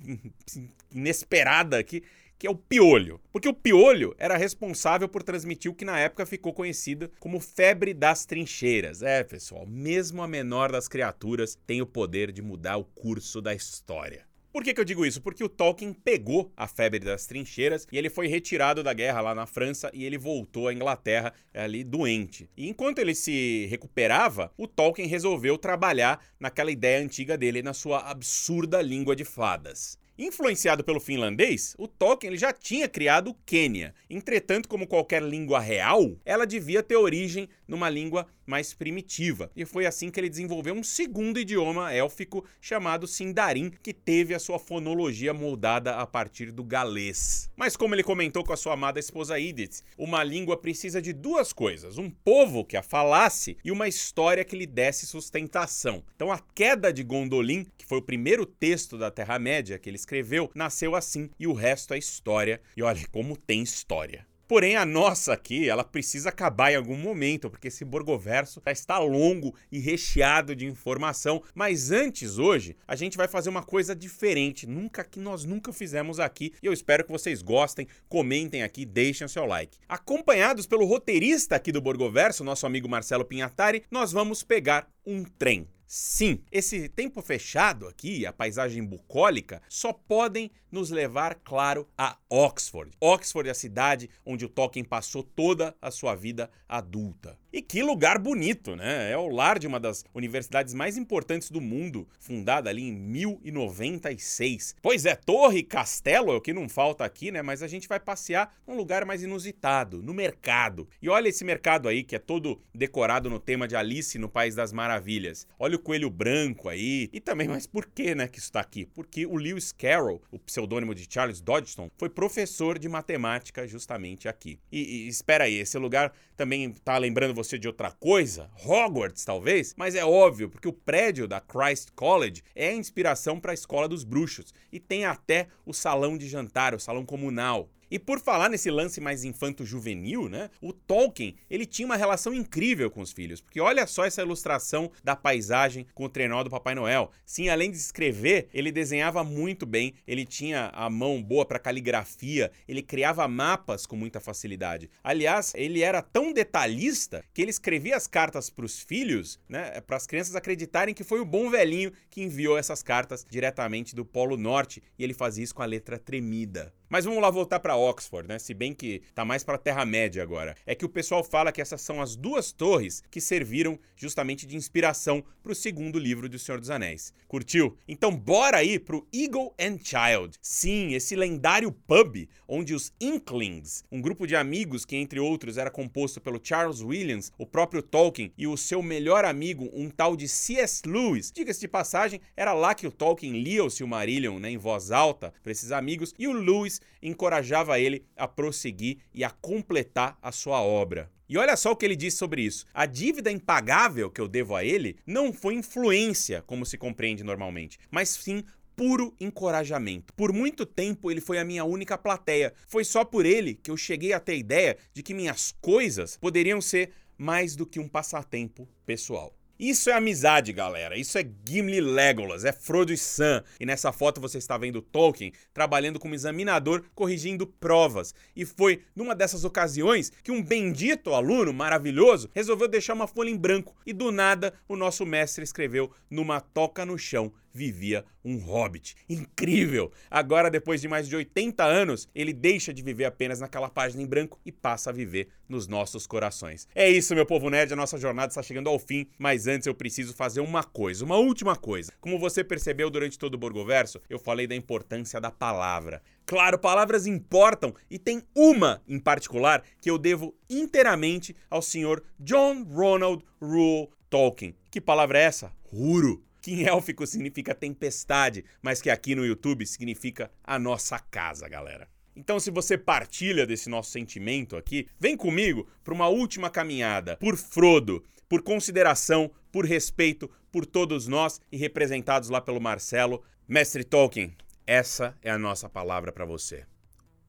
inesperada 0.92 1.82
que 1.82 2.02
que 2.44 2.46
é 2.46 2.50
o 2.50 2.54
piolho. 2.54 3.18
Porque 3.32 3.48
o 3.48 3.54
piolho 3.54 4.14
era 4.18 4.36
responsável 4.36 5.08
por 5.08 5.22
transmitir 5.22 5.70
o 5.70 5.74
que 5.74 5.84
na 5.84 5.98
época 5.98 6.26
ficou 6.26 6.52
conhecido 6.52 7.10
como 7.18 7.40
febre 7.40 7.94
das 7.94 8.26
trincheiras. 8.26 9.02
É, 9.02 9.24
pessoal, 9.24 9.64
mesmo 9.66 10.22
a 10.22 10.28
menor 10.28 10.70
das 10.70 10.86
criaturas 10.86 11.56
tem 11.66 11.80
o 11.80 11.86
poder 11.86 12.30
de 12.30 12.42
mudar 12.42 12.76
o 12.76 12.84
curso 12.84 13.40
da 13.40 13.54
história. 13.54 14.26
Por 14.54 14.62
que, 14.62 14.72
que, 14.72 14.80
eu 14.80 14.84
digo 14.84 15.04
isso? 15.04 15.20
Porque 15.20 15.42
o 15.42 15.48
Tolkien 15.48 15.92
pegou 15.92 16.52
a 16.56 16.68
febre 16.68 17.00
das 17.00 17.26
trincheiras 17.26 17.88
e 17.90 17.98
ele 17.98 18.08
foi 18.08 18.28
retirado 18.28 18.84
da 18.84 18.92
guerra 18.92 19.20
lá 19.20 19.34
na 19.34 19.46
França 19.46 19.90
e 19.92 20.04
ele 20.04 20.16
voltou 20.16 20.68
à 20.68 20.72
Inglaterra 20.72 21.34
ali 21.52 21.82
doente. 21.82 22.48
E 22.56 22.68
enquanto 22.68 23.00
ele 23.00 23.16
se 23.16 23.66
recuperava, 23.66 24.52
o 24.56 24.68
Tolkien 24.68 25.08
resolveu 25.08 25.58
trabalhar 25.58 26.24
naquela 26.38 26.70
ideia 26.70 27.02
antiga 27.04 27.36
dele 27.36 27.62
na 27.62 27.74
sua 27.74 28.08
absurda 28.08 28.80
língua 28.80 29.16
de 29.16 29.24
fadas. 29.24 29.98
Influenciado 30.16 30.84
pelo 30.84 31.00
finlandês, 31.00 31.74
o 31.76 31.88
Tolkien 31.88 32.30
ele 32.30 32.38
já 32.38 32.52
tinha 32.52 32.88
criado 32.88 33.30
o 33.30 33.36
Quênia. 33.44 33.92
Entretanto, 34.08 34.68
como 34.68 34.86
qualquer 34.86 35.20
língua 35.20 35.58
real, 35.58 36.16
ela 36.24 36.46
devia 36.46 36.84
ter 36.84 36.94
origem 36.94 37.48
numa 37.66 37.88
língua 37.88 38.26
mais 38.46 38.74
primitiva. 38.74 39.50
E 39.56 39.64
foi 39.64 39.86
assim 39.86 40.10
que 40.10 40.20
ele 40.20 40.28
desenvolveu 40.28 40.74
um 40.74 40.82
segundo 40.82 41.38
idioma 41.38 41.92
élfico 41.92 42.44
chamado 42.60 43.06
Sindarin, 43.06 43.70
que 43.82 43.92
teve 43.92 44.34
a 44.34 44.38
sua 44.38 44.58
fonologia 44.58 45.32
moldada 45.32 45.96
a 45.96 46.06
partir 46.06 46.50
do 46.50 46.62
galês. 46.62 47.50
Mas 47.56 47.76
como 47.76 47.94
ele 47.94 48.02
comentou 48.02 48.44
com 48.44 48.52
a 48.52 48.56
sua 48.56 48.74
amada 48.74 49.00
esposa 49.00 49.40
Edith, 49.40 49.82
uma 49.96 50.22
língua 50.22 50.56
precisa 50.56 51.00
de 51.00 51.12
duas 51.12 51.52
coisas: 51.52 51.98
um 51.98 52.10
povo 52.10 52.64
que 52.64 52.76
a 52.76 52.82
falasse 52.82 53.56
e 53.64 53.70
uma 53.70 53.88
história 53.88 54.44
que 54.44 54.56
lhe 54.56 54.66
desse 54.66 55.06
sustentação. 55.06 56.04
Então 56.14 56.30
a 56.30 56.38
queda 56.54 56.92
de 56.92 57.02
Gondolin, 57.02 57.66
que 57.76 57.86
foi 57.86 57.98
o 57.98 58.02
primeiro 58.02 58.44
texto 58.46 58.98
da 58.98 59.10
Terra-média 59.10 59.78
que 59.78 59.88
ele 59.88 59.96
escreveu, 59.96 60.50
nasceu 60.54 60.94
assim 60.94 61.30
e 61.38 61.46
o 61.46 61.52
resto 61.52 61.94
é 61.94 61.98
história. 61.98 62.60
E 62.76 62.82
olha 62.82 63.06
como 63.10 63.36
tem 63.36 63.62
história. 63.62 64.26
Porém, 64.46 64.76
a 64.76 64.84
nossa 64.84 65.32
aqui, 65.32 65.68
ela 65.68 65.82
precisa 65.82 66.28
acabar 66.28 66.70
em 66.70 66.76
algum 66.76 66.96
momento, 66.96 67.48
porque 67.48 67.68
esse 67.68 67.84
Borgoverso 67.84 68.60
já 68.64 68.72
está 68.72 68.98
longo 68.98 69.54
e 69.72 69.78
recheado 69.78 70.54
de 70.54 70.66
informação. 70.66 71.42
Mas 71.54 71.90
antes, 71.90 72.38
hoje, 72.38 72.76
a 72.86 72.94
gente 72.94 73.16
vai 73.16 73.26
fazer 73.26 73.48
uma 73.48 73.62
coisa 73.62 73.94
diferente, 73.94 74.66
nunca 74.66 75.02
que 75.02 75.18
nós 75.18 75.44
nunca 75.44 75.72
fizemos 75.72 76.20
aqui. 76.20 76.52
E 76.62 76.66
eu 76.66 76.72
espero 76.72 77.04
que 77.04 77.12
vocês 77.12 77.40
gostem, 77.40 77.88
comentem 78.08 78.62
aqui, 78.62 78.84
deixem 78.84 79.24
o 79.24 79.30
seu 79.30 79.46
like. 79.46 79.78
Acompanhados 79.88 80.66
pelo 80.66 80.84
roteirista 80.84 81.56
aqui 81.56 81.72
do 81.72 81.80
Borgoverso, 81.80 82.44
nosso 82.44 82.66
amigo 82.66 82.88
Marcelo 82.88 83.24
Pinhatari, 83.24 83.84
nós 83.90 84.12
vamos 84.12 84.42
pegar 84.42 84.86
um 85.06 85.24
trem. 85.24 85.66
Sim, 85.96 86.40
esse 86.50 86.88
tempo 86.88 87.22
fechado 87.22 87.86
aqui, 87.86 88.26
a 88.26 88.32
paisagem 88.32 88.84
bucólica, 88.84 89.62
só 89.68 89.92
podem 89.92 90.50
nos 90.68 90.90
levar, 90.90 91.36
claro, 91.36 91.88
a 91.96 92.18
Oxford. 92.28 92.90
Oxford 93.00 93.48
é 93.48 93.52
a 93.52 93.54
cidade 93.54 94.10
onde 94.26 94.44
o 94.44 94.48
Tolkien 94.48 94.84
passou 94.84 95.22
toda 95.22 95.72
a 95.80 95.92
sua 95.92 96.16
vida 96.16 96.50
adulta. 96.68 97.38
E 97.54 97.62
que 97.62 97.84
lugar 97.84 98.18
bonito, 98.18 98.74
né? 98.74 99.12
É 99.12 99.16
o 99.16 99.28
lar 99.28 99.60
de 99.60 99.68
uma 99.68 99.78
das 99.78 100.04
universidades 100.12 100.74
mais 100.74 100.96
importantes 100.96 101.52
do 101.52 101.60
mundo, 101.60 102.04
fundada 102.18 102.68
ali 102.68 102.82
em 102.82 102.92
1096. 102.92 104.74
Pois 104.82 105.06
é, 105.06 105.14
torre 105.14 105.58
e 105.58 105.62
castelo 105.62 106.32
é 106.32 106.34
o 106.34 106.40
que 106.40 106.52
não 106.52 106.68
falta 106.68 107.04
aqui, 107.04 107.30
né? 107.30 107.42
Mas 107.42 107.62
a 107.62 107.68
gente 107.68 107.86
vai 107.86 108.00
passear 108.00 108.52
num 108.66 108.76
lugar 108.76 109.04
mais 109.04 109.22
inusitado, 109.22 110.02
no 110.02 110.12
mercado. 110.12 110.88
E 111.00 111.08
olha 111.08 111.28
esse 111.28 111.44
mercado 111.44 111.88
aí 111.88 112.02
que 112.02 112.16
é 112.16 112.18
todo 112.18 112.60
decorado 112.74 113.30
no 113.30 113.38
tema 113.38 113.68
de 113.68 113.76
Alice 113.76 114.18
no 114.18 114.28
País 114.28 114.56
das 114.56 114.72
Maravilhas. 114.72 115.46
Olha 115.56 115.76
o 115.76 115.78
coelho 115.78 116.10
branco 116.10 116.68
aí. 116.68 117.08
E 117.12 117.20
também, 117.20 117.46
mas 117.46 117.68
por 117.68 117.86
que, 117.86 118.16
né, 118.16 118.26
que 118.26 118.40
isso 118.40 118.50
tá 118.50 118.58
aqui? 118.58 118.84
Porque 118.86 119.26
o 119.26 119.36
Lewis 119.36 119.70
Carroll, 119.70 120.20
o 120.32 120.40
pseudônimo 120.40 120.92
de 120.92 121.06
Charles 121.08 121.40
Dodgson, 121.40 121.88
foi 121.96 122.08
professor 122.10 122.80
de 122.80 122.88
matemática 122.88 123.64
justamente 123.64 124.28
aqui. 124.28 124.58
E, 124.72 125.04
e 125.04 125.06
espera 125.06 125.44
aí, 125.44 125.54
esse 125.54 125.78
lugar 125.78 126.12
também 126.36 126.72
tá 126.84 126.98
lembrando 126.98 127.32
você 127.32 127.43
você 127.44 127.58
de 127.58 127.68
outra 127.68 127.90
coisa, 127.90 128.50
Hogwarts 128.64 129.24
talvez, 129.24 129.74
mas 129.76 129.94
é 129.94 130.04
óbvio 130.04 130.48
porque 130.48 130.66
o 130.66 130.72
prédio 130.72 131.28
da 131.28 131.40
Christ 131.40 131.90
College 131.94 132.42
é 132.54 132.68
a 132.68 132.74
inspiração 132.74 133.38
para 133.38 133.52
a 133.52 133.54
escola 133.54 133.86
dos 133.86 134.02
bruxos 134.02 134.54
e 134.72 134.80
tem 134.80 135.04
até 135.04 135.48
o 135.64 135.72
salão 135.72 136.16
de 136.16 136.28
jantar, 136.28 136.74
o 136.74 136.80
salão 136.80 137.04
comunal. 137.04 137.68
E 137.94 137.98
por 138.00 138.18
falar 138.18 138.50
nesse 138.50 138.72
lance 138.72 139.00
mais 139.00 139.22
infanto-juvenil, 139.22 140.28
né? 140.28 140.50
O 140.60 140.72
Tolkien, 140.72 141.36
ele 141.48 141.64
tinha 141.64 141.86
uma 141.86 141.94
relação 141.94 142.34
incrível 142.34 142.90
com 142.90 143.00
os 143.00 143.12
filhos, 143.12 143.40
porque 143.40 143.60
olha 143.60 143.86
só 143.86 144.04
essa 144.04 144.20
ilustração 144.20 144.90
da 145.04 145.14
paisagem 145.14 145.86
com 145.94 146.06
o 146.06 146.08
trenó 146.08 146.42
do 146.42 146.50
Papai 146.50 146.74
Noel. 146.74 147.12
Sim, 147.24 147.50
além 147.50 147.70
de 147.70 147.76
escrever, 147.76 148.48
ele 148.52 148.72
desenhava 148.72 149.22
muito 149.22 149.64
bem, 149.64 149.94
ele 150.08 150.26
tinha 150.26 150.72
a 150.74 150.90
mão 150.90 151.22
boa 151.22 151.46
para 151.46 151.60
caligrafia, 151.60 152.50
ele 152.66 152.82
criava 152.82 153.28
mapas 153.28 153.86
com 153.86 153.94
muita 153.94 154.18
facilidade. 154.18 154.90
Aliás, 155.00 155.52
ele 155.54 155.80
era 155.80 156.02
tão 156.02 156.32
detalhista 156.32 157.24
que 157.32 157.42
ele 157.42 157.52
escrevia 157.52 157.96
as 157.96 158.08
cartas 158.08 158.50
para 158.50 158.66
os 158.66 158.80
filhos, 158.80 159.38
né, 159.48 159.80
para 159.82 159.96
as 159.96 160.04
crianças 160.04 160.34
acreditarem 160.34 160.96
que 160.96 161.04
foi 161.04 161.20
o 161.20 161.24
bom 161.24 161.48
velhinho 161.48 161.92
que 162.10 162.24
enviou 162.24 162.58
essas 162.58 162.82
cartas 162.82 163.24
diretamente 163.30 163.94
do 163.94 164.04
Polo 164.04 164.36
Norte, 164.36 164.82
e 164.98 165.04
ele 165.04 165.14
fazia 165.14 165.44
isso 165.44 165.54
com 165.54 165.62
a 165.62 165.66
letra 165.66 165.96
tremida. 165.96 166.74
Mas 166.94 167.06
vamos 167.06 167.20
lá 167.20 167.28
voltar 167.28 167.58
para 167.58 167.74
Oxford, 167.74 168.28
né? 168.28 168.38
Se 168.38 168.54
bem 168.54 168.72
que 168.72 169.02
tá 169.16 169.24
mais 169.24 169.42
para 169.42 169.58
Terra-média 169.58 170.22
agora. 170.22 170.54
É 170.64 170.76
que 170.76 170.84
o 170.84 170.88
pessoal 170.88 171.24
fala 171.24 171.50
que 171.50 171.60
essas 171.60 171.80
são 171.80 172.00
as 172.00 172.14
duas 172.14 172.52
torres 172.52 173.02
que 173.10 173.20
serviram 173.20 173.76
justamente 173.96 174.46
de 174.46 174.56
inspiração 174.56 175.24
para 175.42 175.50
o 175.50 175.56
segundo 175.56 175.98
livro 175.98 176.28
do 176.28 176.38
Senhor 176.38 176.60
dos 176.60 176.70
Anéis. 176.70 177.12
Curtiu? 177.26 177.76
Então 177.88 178.16
bora 178.16 178.58
aí 178.58 178.78
pro 178.78 179.08
Eagle 179.12 179.52
and 179.60 179.78
Child. 179.82 180.38
Sim, 180.40 180.94
esse 180.94 181.16
lendário 181.16 181.72
pub 181.72 182.28
onde 182.46 182.74
os 182.74 182.92
Inklings, 183.00 183.84
um 183.90 184.00
grupo 184.00 184.24
de 184.24 184.36
amigos 184.36 184.84
que 184.84 184.94
entre 184.94 185.18
outros 185.18 185.58
era 185.58 185.72
composto 185.72 186.20
pelo 186.20 186.40
Charles 186.40 186.80
Williams, 186.80 187.32
o 187.36 187.44
próprio 187.44 187.82
Tolkien 187.82 188.32
e 188.38 188.46
o 188.46 188.56
seu 188.56 188.80
melhor 188.80 189.24
amigo, 189.24 189.68
um 189.74 189.90
tal 189.90 190.14
de 190.14 190.28
C.S. 190.28 190.82
Lewis. 190.86 191.32
Diga-se 191.32 191.60
de 191.60 191.68
passagem, 191.68 192.20
era 192.36 192.52
lá 192.52 192.72
que 192.72 192.86
o 192.86 192.92
Tolkien 192.92 193.42
lia 193.42 193.64
o 193.64 193.70
Silmarillion 193.70 194.38
né, 194.38 194.50
em 194.50 194.58
voz 194.58 194.92
alta 194.92 195.34
para 195.42 195.50
esses 195.50 195.72
amigos 195.72 196.14
e 196.16 196.28
o 196.28 196.32
Lewis 196.32 196.80
encorajava 197.02 197.78
ele 197.78 198.04
a 198.16 198.26
prosseguir 198.26 198.98
e 199.12 199.22
a 199.22 199.30
completar 199.30 200.18
a 200.22 200.32
sua 200.32 200.62
obra. 200.62 201.10
E 201.28 201.38
olha 201.38 201.56
só 201.56 201.72
o 201.72 201.76
que 201.76 201.84
ele 201.84 201.96
disse 201.96 202.18
sobre 202.18 202.42
isso. 202.42 202.66
A 202.72 202.86
dívida 202.86 203.30
impagável 203.30 204.10
que 204.10 204.20
eu 204.20 204.28
devo 204.28 204.54
a 204.54 204.64
ele 204.64 204.96
não 205.06 205.32
foi 205.32 205.54
influência, 205.54 206.42
como 206.42 206.66
se 206.66 206.76
compreende 206.76 207.24
normalmente, 207.24 207.78
mas 207.90 208.10
sim 208.10 208.44
puro 208.76 209.14
encorajamento. 209.20 210.12
Por 210.14 210.32
muito 210.32 210.66
tempo 210.66 211.10
ele 211.10 211.20
foi 211.20 211.38
a 211.38 211.44
minha 211.44 211.64
única 211.64 211.96
plateia. 211.96 212.52
Foi 212.66 212.84
só 212.84 213.04
por 213.04 213.24
ele 213.24 213.54
que 213.54 213.70
eu 213.70 213.76
cheguei 213.76 214.12
a 214.12 214.20
ter 214.20 214.32
a 214.32 214.36
ideia 214.36 214.76
de 214.92 215.02
que 215.02 215.14
minhas 215.14 215.54
coisas 215.60 216.16
poderiam 216.16 216.60
ser 216.60 216.90
mais 217.16 217.56
do 217.56 217.66
que 217.66 217.78
um 217.78 217.88
passatempo 217.88 218.68
pessoal. 218.84 219.34
Isso 219.58 219.88
é 219.88 219.92
amizade, 219.92 220.52
galera. 220.52 220.96
Isso 220.96 221.16
é 221.16 221.24
Gimli 221.48 221.80
Legolas, 221.80 222.44
é 222.44 222.52
Frodo 222.52 222.92
e 222.92 222.96
Sam. 222.96 223.42
E 223.60 223.64
nessa 223.64 223.92
foto 223.92 224.20
você 224.20 224.38
está 224.38 224.58
vendo 224.58 224.82
Tolkien 224.82 225.32
trabalhando 225.52 226.00
como 226.00 226.14
examinador, 226.14 226.84
corrigindo 226.94 227.46
provas. 227.46 228.14
E 228.34 228.44
foi 228.44 228.82
numa 228.96 229.14
dessas 229.14 229.44
ocasiões 229.44 230.10
que 230.22 230.32
um 230.32 230.42
bendito 230.42 231.14
aluno 231.14 231.52
maravilhoso 231.52 232.28
resolveu 232.34 232.66
deixar 232.66 232.94
uma 232.94 233.06
folha 233.06 233.30
em 233.30 233.36
branco 233.36 233.76
e 233.86 233.92
do 233.92 234.10
nada 234.10 234.52
o 234.68 234.74
nosso 234.74 235.06
mestre 235.06 235.44
escreveu 235.44 235.90
numa 236.10 236.40
toca 236.40 236.84
no 236.84 236.98
chão 236.98 237.32
vivia 237.54 238.04
um 238.24 238.38
hobbit. 238.38 238.96
Incrível! 239.08 239.92
Agora, 240.10 240.50
depois 240.50 240.80
de 240.80 240.88
mais 240.88 241.08
de 241.08 241.14
80 241.14 241.62
anos, 241.62 242.08
ele 242.14 242.32
deixa 242.32 242.74
de 242.74 242.82
viver 242.82 243.04
apenas 243.04 243.40
naquela 243.40 243.68
página 243.68 244.02
em 244.02 244.06
branco 244.06 244.40
e 244.44 244.50
passa 244.50 244.90
a 244.90 244.92
viver 244.92 245.28
nos 245.48 245.68
nossos 245.68 246.06
corações. 246.06 246.66
É 246.74 246.88
isso, 246.88 247.14
meu 247.14 247.24
povo 247.24 247.48
nerd, 247.48 247.72
a 247.72 247.76
nossa 247.76 247.98
jornada 247.98 248.28
está 248.28 248.42
chegando 248.42 248.68
ao 248.68 248.78
fim, 248.78 249.06
mas 249.18 249.46
antes 249.46 249.66
eu 249.66 249.74
preciso 249.74 250.12
fazer 250.14 250.40
uma 250.40 250.64
coisa, 250.64 251.04
uma 251.04 251.16
última 251.16 251.54
coisa. 251.54 251.92
Como 252.00 252.18
você 252.18 252.42
percebeu 252.42 252.90
durante 252.90 253.18
todo 253.18 253.34
o 253.34 253.38
Borgoverso, 253.38 254.00
eu 254.10 254.18
falei 254.18 254.46
da 254.46 254.56
importância 254.56 255.20
da 255.20 255.30
palavra. 255.30 256.02
Claro, 256.26 256.58
palavras 256.58 257.06
importam 257.06 257.74
e 257.90 257.98
tem 257.98 258.22
uma 258.34 258.82
em 258.88 258.98
particular 258.98 259.62
que 259.80 259.90
eu 259.90 259.98
devo 259.98 260.34
inteiramente 260.48 261.36
ao 261.50 261.60
senhor 261.60 262.02
John 262.18 262.64
Ronald 262.64 263.22
Rule 263.40 263.90
Tolkien. 264.08 264.56
Que 264.70 264.80
palavra 264.80 265.18
é 265.18 265.24
essa? 265.24 265.52
Ruro 265.70 266.24
que 266.44 266.52
em 266.52 266.66
élfico 266.66 267.06
significa 267.06 267.54
tempestade, 267.54 268.44
mas 268.60 268.82
que 268.82 268.90
aqui 268.90 269.14
no 269.14 269.24
YouTube 269.24 269.64
significa 269.64 270.30
a 270.44 270.58
nossa 270.58 270.98
casa, 270.98 271.48
galera. 271.48 271.88
Então, 272.14 272.38
se 272.38 272.50
você 272.50 272.76
partilha 272.76 273.46
desse 273.46 273.70
nosso 273.70 273.90
sentimento 273.90 274.54
aqui, 274.54 274.86
vem 275.00 275.16
comigo 275.16 275.66
para 275.82 275.94
uma 275.94 276.06
última 276.08 276.50
caminhada 276.50 277.16
por 277.16 277.38
Frodo, 277.38 278.04
por 278.28 278.42
consideração, 278.42 279.30
por 279.50 279.64
respeito 279.64 280.30
por 280.52 280.66
todos 280.66 281.08
nós 281.08 281.40
e 281.50 281.56
representados 281.56 282.28
lá 282.28 282.42
pelo 282.42 282.60
Marcelo. 282.60 283.24
Mestre 283.48 283.82
Tolkien, 283.82 284.36
essa 284.66 285.16
é 285.22 285.30
a 285.30 285.38
nossa 285.38 285.66
palavra 285.66 286.12
para 286.12 286.26
você. 286.26 286.66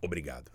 Obrigado. 0.01 0.54